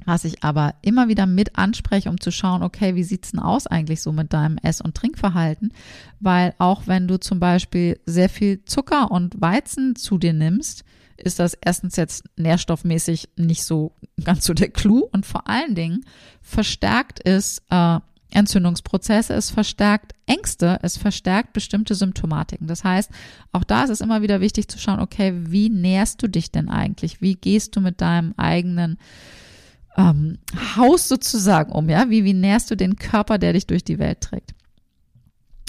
was 0.04 0.24
ich 0.24 0.42
aber 0.42 0.74
immer 0.82 1.08
wieder 1.08 1.26
mit 1.26 1.56
anspreche, 1.56 2.10
um 2.10 2.20
zu 2.20 2.30
schauen, 2.30 2.62
okay, 2.62 2.94
wie 2.94 3.04
sieht's 3.04 3.32
denn 3.32 3.40
aus 3.40 3.66
eigentlich 3.66 4.02
so 4.02 4.12
mit 4.12 4.32
deinem 4.32 4.58
Ess- 4.58 4.80
und 4.80 4.94
Trinkverhalten? 4.94 5.72
Weil 6.20 6.54
auch 6.58 6.86
wenn 6.86 7.08
du 7.08 7.18
zum 7.18 7.40
Beispiel 7.40 8.00
sehr 8.06 8.28
viel 8.28 8.64
Zucker 8.64 9.10
und 9.10 9.40
Weizen 9.40 9.96
zu 9.96 10.18
dir 10.18 10.32
nimmst, 10.32 10.84
ist 11.16 11.38
das 11.38 11.54
erstens 11.54 11.96
jetzt 11.96 12.24
nährstoffmäßig 12.36 13.28
nicht 13.36 13.64
so 13.64 13.92
ganz 14.22 14.44
so 14.44 14.54
der 14.54 14.70
Clou 14.70 15.08
und 15.12 15.26
vor 15.26 15.48
allen 15.48 15.74
Dingen 15.74 16.04
verstärkt 16.42 17.20
es 17.24 17.62
äh, 17.70 18.00
Entzündungsprozesse, 18.34 19.32
es 19.32 19.50
verstärkt 19.50 20.12
Ängste, 20.26 20.78
es 20.82 20.96
verstärkt 20.96 21.52
bestimmte 21.52 21.94
Symptomatiken. 21.94 22.66
Das 22.66 22.82
heißt, 22.82 23.10
auch 23.52 23.64
da 23.64 23.84
ist 23.84 23.90
es 23.90 24.00
immer 24.00 24.22
wieder 24.22 24.40
wichtig 24.40 24.68
zu 24.68 24.78
schauen, 24.78 25.00
okay, 25.00 25.32
wie 25.36 25.70
nährst 25.70 26.22
du 26.22 26.28
dich 26.28 26.50
denn 26.50 26.68
eigentlich? 26.68 27.20
Wie 27.20 27.36
gehst 27.36 27.76
du 27.76 27.80
mit 27.80 28.00
deinem 28.00 28.34
eigenen 28.36 28.98
ähm, 29.96 30.38
Haus 30.76 31.08
sozusagen 31.08 31.72
um, 31.72 31.88
ja? 31.88 32.10
Wie, 32.10 32.24
wie 32.24 32.34
nährst 32.34 32.70
du 32.70 32.76
den 32.76 32.96
Körper, 32.96 33.38
der 33.38 33.52
dich 33.52 33.66
durch 33.66 33.84
die 33.84 33.98
Welt 33.98 34.20
trägt? 34.20 34.54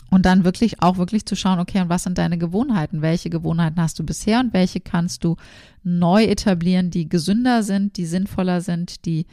Und 0.09 0.25
dann 0.25 0.43
wirklich 0.43 0.81
auch 0.81 0.97
wirklich 0.97 1.25
zu 1.25 1.35
schauen, 1.35 1.59
okay, 1.59 1.81
und 1.81 1.89
was 1.89 2.03
sind 2.03 2.17
deine 2.17 2.37
Gewohnheiten? 2.37 3.01
Welche 3.01 3.29
Gewohnheiten 3.29 3.81
hast 3.81 3.99
du 3.99 4.05
bisher 4.05 4.39
und 4.39 4.53
welche 4.53 4.79
kannst 4.79 5.23
du 5.23 5.35
neu 5.83 6.23
etablieren, 6.23 6.89
die 6.89 7.09
gesünder 7.09 7.63
sind, 7.63 7.97
die 7.97 8.05
sinnvoller 8.05 8.61
sind, 8.61 9.05
die 9.05 9.25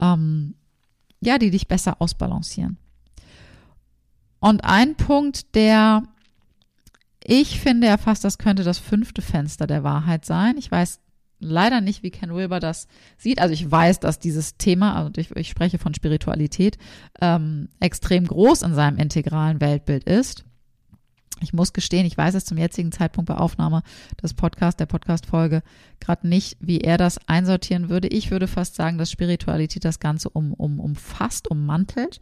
ähm, 0.00 0.54
ja, 1.20 1.38
die 1.38 1.50
dich 1.50 1.68
besser 1.68 2.00
ausbalancieren. 2.00 2.78
Und 4.38 4.64
ein 4.64 4.94
Punkt, 4.96 5.54
der 5.54 6.02
ich 7.22 7.58
finde 7.58 7.88
ja 7.88 7.96
fast, 7.96 8.22
das 8.22 8.38
könnte 8.38 8.62
das 8.62 8.78
fünfte 8.78 9.22
Fenster 9.22 9.66
der 9.66 9.82
Wahrheit 9.82 10.24
sein. 10.24 10.56
Ich 10.58 10.70
weiß 10.70 11.00
leider 11.46 11.80
nicht, 11.80 12.02
wie 12.02 12.10
Ken 12.10 12.34
Wilber 12.34 12.60
das 12.60 12.88
sieht. 13.16 13.40
Also 13.40 13.54
ich 13.54 13.70
weiß, 13.70 14.00
dass 14.00 14.18
dieses 14.18 14.56
Thema, 14.56 14.96
also 14.96 15.12
ich, 15.16 15.30
ich 15.36 15.48
spreche 15.48 15.78
von 15.78 15.94
Spiritualität, 15.94 16.78
ähm, 17.20 17.68
extrem 17.80 18.26
groß 18.26 18.62
in 18.62 18.74
seinem 18.74 18.98
integralen 18.98 19.60
Weltbild 19.60 20.04
ist. 20.04 20.44
Ich 21.42 21.52
muss 21.52 21.74
gestehen, 21.74 22.06
ich 22.06 22.16
weiß 22.16 22.34
es 22.34 22.46
zum 22.46 22.56
jetzigen 22.56 22.92
Zeitpunkt 22.92 23.28
bei 23.28 23.36
Aufnahme 23.36 23.82
des 24.22 24.32
Podcasts, 24.32 24.78
der 24.78 24.86
Podcast-Folge, 24.86 25.62
gerade 26.00 26.26
nicht, 26.26 26.56
wie 26.60 26.80
er 26.80 26.96
das 26.96 27.18
einsortieren 27.28 27.90
würde. 27.90 28.08
Ich 28.08 28.30
würde 28.30 28.46
fast 28.46 28.74
sagen, 28.74 28.96
dass 28.96 29.10
Spiritualität 29.10 29.84
das 29.84 30.00
Ganze 30.00 30.30
um, 30.30 30.54
um, 30.54 30.80
umfasst, 30.80 31.48
ummantelt. 31.50 32.20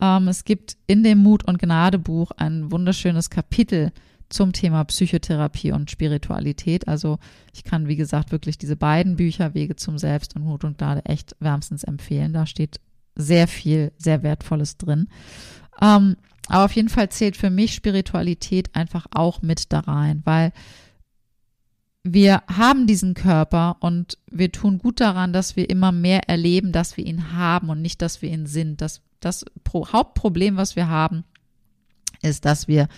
Ähm, 0.00 0.26
es 0.26 0.44
gibt 0.44 0.76
in 0.88 1.04
dem 1.04 1.18
Mut 1.18 1.44
und 1.46 1.60
Gnade 1.60 2.00
Buch 2.00 2.32
ein 2.36 2.72
wunderschönes 2.72 3.30
Kapitel 3.30 3.92
zum 4.30 4.52
Thema 4.52 4.84
Psychotherapie 4.84 5.72
und 5.72 5.90
Spiritualität. 5.90 6.88
Also 6.88 7.18
ich 7.52 7.64
kann, 7.64 7.88
wie 7.88 7.96
gesagt, 7.96 8.32
wirklich 8.32 8.56
diese 8.56 8.76
beiden 8.76 9.16
Bücher, 9.16 9.54
Wege 9.54 9.76
zum 9.76 9.98
Selbst 9.98 10.36
und 10.36 10.42
Mut 10.42 10.64
und 10.64 10.78
Gnade, 10.78 11.04
echt 11.04 11.36
wärmstens 11.40 11.84
empfehlen. 11.84 12.32
Da 12.32 12.46
steht 12.46 12.80
sehr 13.16 13.48
viel, 13.48 13.92
sehr 13.98 14.22
Wertvolles 14.22 14.76
drin. 14.76 15.08
Ähm, 15.82 16.16
aber 16.48 16.64
auf 16.64 16.72
jeden 16.72 16.88
Fall 16.88 17.08
zählt 17.10 17.36
für 17.36 17.50
mich 17.50 17.74
Spiritualität 17.74 18.74
einfach 18.74 19.06
auch 19.10 19.42
mit 19.42 19.72
da 19.72 19.80
rein, 19.80 20.22
weil 20.24 20.52
wir 22.02 22.42
haben 22.48 22.86
diesen 22.86 23.14
Körper 23.14 23.76
und 23.80 24.16
wir 24.30 24.50
tun 24.50 24.78
gut 24.78 25.00
daran, 25.00 25.32
dass 25.32 25.56
wir 25.56 25.68
immer 25.68 25.92
mehr 25.92 26.28
erleben, 26.28 26.72
dass 26.72 26.96
wir 26.96 27.04
ihn 27.04 27.32
haben 27.34 27.68
und 27.68 27.82
nicht, 27.82 28.00
dass 28.00 28.22
wir 28.22 28.30
ihn 28.30 28.46
sind. 28.46 28.80
Das, 28.80 29.02
das 29.20 29.44
Hauptproblem, 29.74 30.56
was 30.56 30.76
wir 30.76 30.88
haben, 30.88 31.24
ist, 32.22 32.44
dass 32.46 32.68
wir 32.68 32.88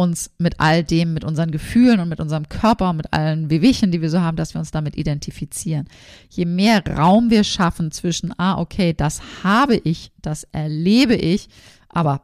uns 0.00 0.30
mit 0.38 0.58
all 0.60 0.82
dem, 0.82 1.12
mit 1.12 1.24
unseren 1.24 1.50
Gefühlen 1.50 2.00
und 2.00 2.08
mit 2.08 2.20
unserem 2.20 2.48
Körper, 2.48 2.94
mit 2.94 3.12
allen 3.12 3.50
Wehwehchen, 3.50 3.92
die 3.92 4.00
wir 4.00 4.08
so 4.08 4.20
haben, 4.20 4.36
dass 4.36 4.54
wir 4.54 4.58
uns 4.58 4.70
damit 4.70 4.96
identifizieren. 4.96 5.88
Je 6.30 6.46
mehr 6.46 6.82
Raum 6.86 7.28
wir 7.30 7.44
schaffen 7.44 7.90
zwischen, 7.90 8.32
ah, 8.38 8.58
okay, 8.58 8.94
das 8.94 9.20
habe 9.44 9.76
ich, 9.76 10.10
das 10.22 10.44
erlebe 10.52 11.14
ich, 11.14 11.48
aber 11.90 12.22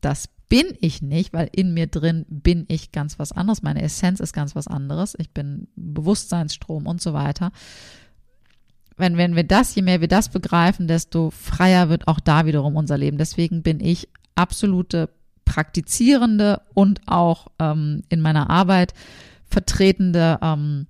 das 0.00 0.28
bin 0.48 0.74
ich 0.80 1.02
nicht, 1.02 1.34
weil 1.34 1.50
in 1.52 1.74
mir 1.74 1.86
drin 1.86 2.24
bin 2.28 2.64
ich 2.68 2.92
ganz 2.92 3.18
was 3.18 3.32
anderes. 3.32 3.62
Meine 3.62 3.82
Essenz 3.82 4.20
ist 4.20 4.32
ganz 4.32 4.54
was 4.54 4.66
anderes. 4.66 5.14
Ich 5.18 5.30
bin 5.30 5.68
Bewusstseinsstrom 5.76 6.86
und 6.86 7.00
so 7.00 7.12
weiter. 7.12 7.52
Wenn, 8.96 9.16
wenn 9.16 9.36
wir 9.36 9.44
das, 9.44 9.74
je 9.74 9.82
mehr 9.82 10.00
wir 10.00 10.08
das 10.08 10.30
begreifen, 10.30 10.88
desto 10.88 11.30
freier 11.30 11.88
wird 11.88 12.08
auch 12.08 12.20
da 12.20 12.46
wiederum 12.46 12.76
unser 12.76 12.98
Leben. 12.98 13.18
Deswegen 13.18 13.62
bin 13.62 13.80
ich 13.80 14.08
absolute 14.34 15.08
praktizierende 15.44 16.62
und 16.74 17.00
auch 17.06 17.48
ähm, 17.58 18.02
in 18.08 18.20
meiner 18.20 18.50
Arbeit 18.50 18.94
vertretende 19.46 20.38
ähm, 20.42 20.86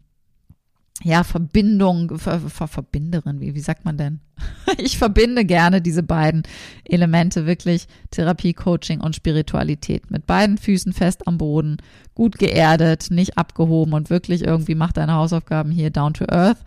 ja, 1.05 1.25
Verbindung, 1.25 2.17
Ver, 2.19 2.41
Ver, 2.41 2.69
Verbinderin, 2.69 3.41
wie, 3.41 3.55
wie 3.55 3.61
sagt 3.61 3.85
man 3.85 3.97
denn? 3.97 4.21
ich 4.79 4.99
verbinde 4.99 5.45
gerne 5.45 5.83
diese 5.83 6.03
beiden 6.03 6.43
Elemente, 6.85 7.47
wirklich 7.47 7.87
Therapie, 8.11 8.53
Coaching 8.53 9.01
und 9.01 9.17
Spiritualität. 9.17 10.11
Mit 10.11 10.27
beiden 10.27 10.59
Füßen 10.59 10.93
fest 10.93 11.27
am 11.27 11.39
Boden, 11.39 11.79
gut 12.15 12.39
geerdet, 12.39 13.09
nicht 13.11 13.37
abgehoben 13.37 13.95
und 13.95 14.11
wirklich 14.11 14.43
irgendwie 14.43 14.75
mach 14.75 14.93
deine 14.93 15.15
Hausaufgaben 15.15 15.73
hier 15.73 15.91
down 15.91 16.15
to 16.15 16.25
earth 16.29 16.59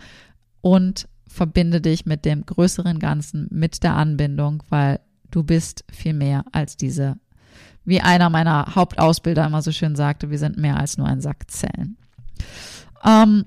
und 0.62 1.08
verbinde 1.28 1.82
dich 1.82 2.06
mit 2.06 2.26
dem 2.26 2.46
größeren 2.46 3.00
Ganzen, 3.00 3.48
mit 3.52 3.84
der 3.84 3.96
Anbindung, 3.96 4.64
weil 4.70 5.00
du 5.32 5.44
bist 5.44 5.84
viel 5.92 6.14
mehr 6.14 6.46
als 6.52 6.78
diese 6.78 7.18
wie 7.86 8.02
einer 8.02 8.30
meiner 8.30 8.76
Hauptausbilder 8.76 9.46
immer 9.46 9.62
so 9.62 9.72
schön 9.72 9.96
sagte, 9.96 10.30
wir 10.30 10.40
sind 10.40 10.58
mehr 10.58 10.78
als 10.78 10.98
nur 10.98 11.08
ein 11.08 11.22
Sack 11.22 11.50
Zellen. 11.50 11.98
Ähm, 13.04 13.46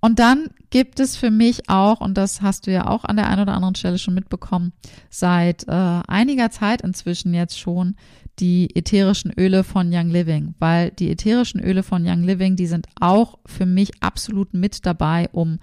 und 0.00 0.18
dann 0.18 0.48
gibt 0.70 0.98
es 0.98 1.16
für 1.16 1.30
mich 1.30 1.68
auch, 1.68 2.00
und 2.00 2.16
das 2.16 2.40
hast 2.40 2.66
du 2.66 2.72
ja 2.72 2.86
auch 2.86 3.04
an 3.04 3.16
der 3.16 3.28
einen 3.28 3.42
oder 3.42 3.54
anderen 3.54 3.74
Stelle 3.74 3.98
schon 3.98 4.14
mitbekommen, 4.14 4.72
seit 5.10 5.68
äh, 5.68 6.00
einiger 6.06 6.50
Zeit 6.50 6.80
inzwischen 6.82 7.34
jetzt 7.34 7.58
schon 7.58 7.96
die 8.38 8.74
ätherischen 8.74 9.32
Öle 9.36 9.64
von 9.64 9.90
Young 9.92 10.08
Living, 10.08 10.54
weil 10.58 10.90
die 10.90 11.10
ätherischen 11.10 11.60
Öle 11.60 11.82
von 11.82 12.06
Young 12.06 12.22
Living, 12.22 12.56
die 12.56 12.66
sind 12.66 12.86
auch 12.98 13.38
für 13.44 13.66
mich 13.66 14.02
absolut 14.02 14.54
mit 14.54 14.86
dabei, 14.86 15.28
um 15.32 15.58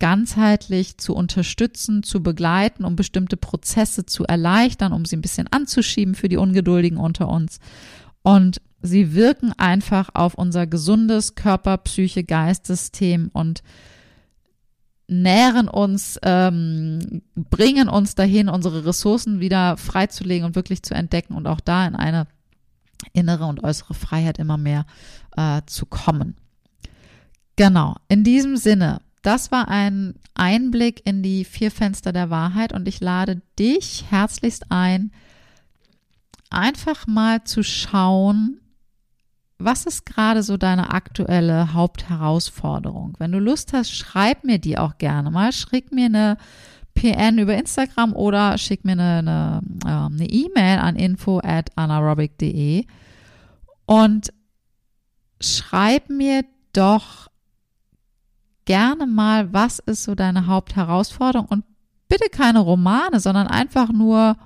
ganzheitlich 0.00 0.98
zu 0.98 1.14
unterstützen, 1.14 2.02
zu 2.02 2.22
begleiten, 2.22 2.84
um 2.84 2.96
bestimmte 2.96 3.36
Prozesse 3.36 4.06
zu 4.06 4.24
erleichtern, 4.24 4.92
um 4.92 5.04
sie 5.04 5.16
ein 5.16 5.22
bisschen 5.22 5.48
anzuschieben 5.48 6.14
für 6.14 6.28
die 6.28 6.36
Ungeduldigen 6.36 6.98
unter 6.98 7.28
uns. 7.28 7.58
Und 8.22 8.60
sie 8.80 9.14
wirken 9.14 9.52
einfach 9.56 10.10
auf 10.14 10.34
unser 10.34 10.66
gesundes 10.66 11.34
Körper, 11.34 11.78
Psyche, 11.78 12.24
Geistsystem 12.24 13.30
und 13.32 13.62
nähren 15.08 15.68
uns, 15.68 16.18
ähm, 16.22 17.22
bringen 17.34 17.88
uns 17.88 18.14
dahin, 18.14 18.48
unsere 18.48 18.84
Ressourcen 18.84 19.40
wieder 19.40 19.76
freizulegen 19.78 20.44
und 20.44 20.54
wirklich 20.54 20.82
zu 20.82 20.94
entdecken 20.94 21.34
und 21.34 21.46
auch 21.46 21.60
da 21.60 21.86
in 21.86 21.96
eine 21.96 22.26
innere 23.12 23.46
und 23.46 23.64
äußere 23.64 23.94
Freiheit 23.94 24.38
immer 24.38 24.58
mehr 24.58 24.84
äh, 25.36 25.62
zu 25.66 25.86
kommen. 25.86 26.36
Genau, 27.56 27.96
in 28.08 28.22
diesem 28.22 28.56
Sinne 28.56 29.00
das 29.22 29.50
war 29.50 29.68
ein 29.68 30.14
Einblick 30.34 31.02
in 31.04 31.22
die 31.22 31.44
vier 31.44 31.70
Fenster 31.70 32.12
der 32.12 32.30
Wahrheit 32.30 32.72
und 32.72 32.86
ich 32.88 33.00
lade 33.00 33.42
dich 33.58 34.04
herzlichst 34.10 34.70
ein, 34.70 35.12
einfach 36.50 37.06
mal 37.06 37.44
zu 37.44 37.62
schauen, 37.62 38.60
was 39.58 39.86
ist 39.86 40.06
gerade 40.06 40.42
so 40.44 40.56
deine 40.56 40.90
aktuelle 40.90 41.72
Hauptherausforderung? 41.72 43.16
Wenn 43.18 43.32
du 43.32 43.40
Lust 43.40 43.72
hast, 43.72 43.90
schreib 43.90 44.44
mir 44.44 44.58
die 44.58 44.78
auch 44.78 44.98
gerne 44.98 45.32
mal. 45.32 45.52
Schick 45.52 45.90
mir 45.90 46.06
eine 46.06 46.36
PN 46.94 47.38
über 47.38 47.56
Instagram 47.56 48.12
oder 48.12 48.56
schick 48.56 48.84
mir 48.84 48.92
eine 48.92 49.60
ähm, 49.84 50.16
E-Mail 50.20 50.78
e 50.78 50.80
an 50.80 50.96
info 50.96 51.40
at 51.42 51.76
anaerobic.de 51.76 52.84
und 53.86 54.32
schreib 55.40 56.08
mir 56.08 56.44
doch 56.72 57.28
gerne 58.68 59.06
mal, 59.06 59.50
was 59.54 59.78
ist 59.78 60.04
so 60.04 60.14
deine 60.14 60.46
Hauptherausforderung 60.46 61.46
und 61.46 61.64
bitte 62.06 62.28
keine 62.30 62.58
Romane, 62.58 63.18
sondern 63.18 63.46
einfach 63.46 63.90
nur 63.90 64.36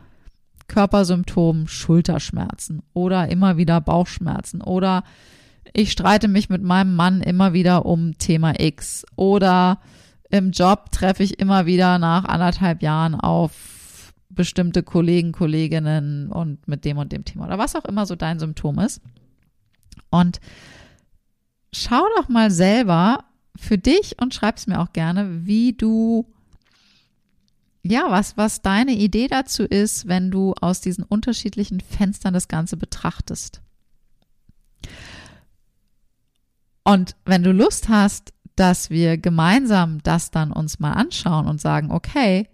Körpersymptom, 0.69 1.67
Schulterschmerzen 1.67 2.83
oder 2.93 3.29
immer 3.29 3.57
wieder 3.57 3.81
Bauchschmerzen 3.81 4.61
oder 4.61 5.03
ich 5.73 5.91
streite 5.91 6.29
mich 6.29 6.49
mit 6.49 6.63
meinem 6.63 6.95
Mann 6.95 7.21
immer 7.21 7.53
wieder 7.53 7.85
um 7.85 8.17
Thema 8.17 8.61
X 8.61 9.05
oder 9.17 9.81
im 10.31 10.53
Job 10.53 10.93
treffe 10.93 11.25
ich 11.25 11.41
immer 11.41 11.67
wieder 11.67 11.99
nach 11.99 12.25
anderthalb 12.25 12.81
Jahren 12.81 13.17
auf 13.17 14.13
bestimmte 14.31 14.85
Kollegen, 14.85 15.33
Kolleginnen 15.33 16.31
und 16.31 16.69
mit 16.69 16.85
dem 16.85 16.97
und 16.97 17.11
dem 17.11 17.25
Thema 17.25 17.47
oder 17.47 17.59
was 17.59 17.75
auch 17.75 17.87
immer 17.87 18.07
so 18.07 18.15
dein 18.15 18.39
Symptom 18.39 18.79
ist. 18.79 19.01
Und 20.11 20.41
schau 21.73 22.05
doch 22.17 22.29
mal 22.29 22.53
selber, 22.53 23.25
für 23.57 23.79
dich 23.79 24.21
und 24.21 24.35
schreib's 24.35 24.67
mir 24.67 24.81
auch 24.81 24.93
gerne, 24.93 25.47
wie 25.47 25.73
du 25.73 26.27
ja, 27.85 28.11
was, 28.11 28.37
was 28.37 28.63
deine 28.63 28.93
Idee 28.93 29.27
dazu 29.27 29.65
ist, 29.65 30.07
wenn 30.07 30.31
du 30.31 30.55
aus 30.61 30.81
diesen 30.81 31.03
unterschiedlichen 31.03 31.81
Fenstern 31.81 32.33
das 32.33 32.47
Ganze 32.47 32.77
betrachtest. 32.77 33.61
Und 36.85 37.17
wenn 37.25 37.43
du 37.43 37.53
Lust 37.53 37.89
hast, 37.89 38.33
dass 38.57 38.91
wir 38.91 39.19
gemeinsam 39.19 40.03
das 40.03 40.31
dann 40.31 40.53
uns 40.53 40.79
mal 40.79 40.93
anschauen 40.93 41.47
und 41.49 41.61
sagen, 41.61 41.91
okay, 41.91 42.49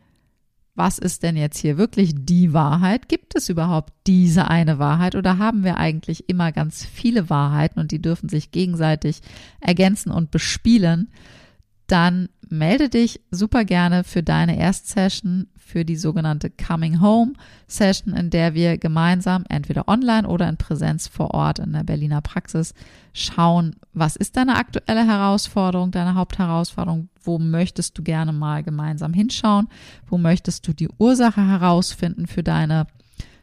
was 0.79 0.99
ist 0.99 1.25
denn 1.25 1.37
jetzt 1.37 1.59
hier 1.59 1.77
wirklich 1.77 2.15
die 2.17 2.53
Wahrheit? 2.53 3.09
Gibt 3.09 3.35
es 3.35 3.49
überhaupt 3.49 3.93
diese 4.07 4.47
eine 4.47 4.79
Wahrheit 4.79 5.17
oder 5.17 5.39
haben 5.39 5.65
wir 5.65 5.77
eigentlich 5.77 6.29
immer 6.29 6.53
ganz 6.53 6.85
viele 6.85 7.29
Wahrheiten 7.29 7.81
und 7.81 7.91
die 7.91 8.01
dürfen 8.01 8.29
sich 8.29 8.53
gegenseitig 8.53 9.21
ergänzen 9.61 10.13
und 10.13 10.31
bespielen? 10.31 11.11
Dann 11.89 12.29
melde 12.51 12.89
dich 12.89 13.21
super 13.31 13.65
gerne 13.65 14.05
für 14.05 14.23
deine 14.23 14.59
Erstsession 14.59 15.49
für 15.57 15.85
die 15.85 15.97
sogenannte 15.97 16.51
Coming 16.51 17.01
Home 17.01 17.33
Session, 17.67 18.15
in 18.15 18.31
der 18.31 18.55
wir 18.55 18.79
gemeinsam 18.79 19.45
entweder 19.49 19.89
online 19.89 20.27
oder 20.27 20.49
in 20.49 20.57
Präsenz 20.57 21.09
vor 21.09 21.35
Ort 21.35 21.59
in 21.59 21.73
der 21.73 21.85
Berliner 21.85 22.21
Praxis 22.21 22.73
schauen, 23.13 23.77
was 23.93 24.17
ist 24.17 24.37
deine 24.37 24.57
aktuelle 24.57 25.07
Herausforderung, 25.07 25.91
deine 25.91 26.15
Hauptherausforderung, 26.15 27.09
wo 27.23 27.39
möchtest 27.39 27.99
du 27.99 28.03
gerne 28.03 28.33
mal 28.33 28.63
gemeinsam 28.63 29.13
hinschauen, 29.13 29.69
wo 30.07 30.17
möchtest 30.17 30.67
du 30.69 30.73
die 30.73 30.89
Ursache 30.99 31.47
herausfinden 31.47 32.27
für 32.27 32.43
deine 32.43 32.87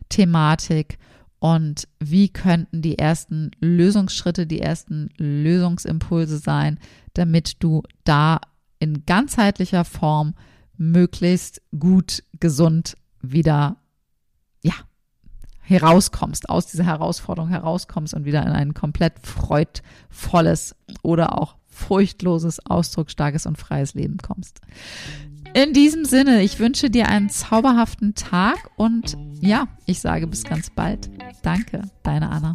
Thematik 0.10 0.98
und 1.46 1.88
wie 2.00 2.30
könnten 2.30 2.82
die 2.82 2.98
ersten 2.98 3.52
Lösungsschritte, 3.60 4.48
die 4.48 4.62
ersten 4.62 5.12
Lösungsimpulse 5.18 6.40
sein, 6.40 6.80
damit 7.14 7.62
du 7.62 7.84
da 8.04 8.42
in 8.80 9.06
ganzheitlicher 9.06 9.86
Form 9.86 10.34
möglichst 10.76 11.62
gut, 11.78 12.24
gesund 12.40 12.98
wieder, 13.22 13.78
ja, 14.64 14.74
herauskommst, 15.62 16.50
aus 16.50 16.66
dieser 16.66 16.86
Herausforderung 16.86 17.50
herauskommst 17.50 18.16
und 18.16 18.26
wieder 18.26 18.42
in 18.42 18.52
ein 18.52 18.74
komplett 18.74 19.14
freudvolles 19.22 20.76
oder 21.04 21.40
auch 21.40 21.58
furchtloses, 21.68 22.60
ausdrucksstarkes 22.66 23.46
und 23.46 23.60
freies 23.60 23.94
Leben 23.94 24.18
kommst. 24.18 24.62
In 25.56 25.72
diesem 25.72 26.04
Sinne, 26.04 26.44
ich 26.44 26.60
wünsche 26.60 26.90
dir 26.90 27.08
einen 27.08 27.30
zauberhaften 27.30 28.14
Tag 28.14 28.72
und 28.76 29.16
ja, 29.40 29.70
ich 29.86 30.02
sage 30.02 30.28
bis 30.28 30.44
ganz 30.44 30.70
bald. 30.70 31.10
Danke, 31.44 31.84
deine 32.04 32.30
Anna. 32.30 32.54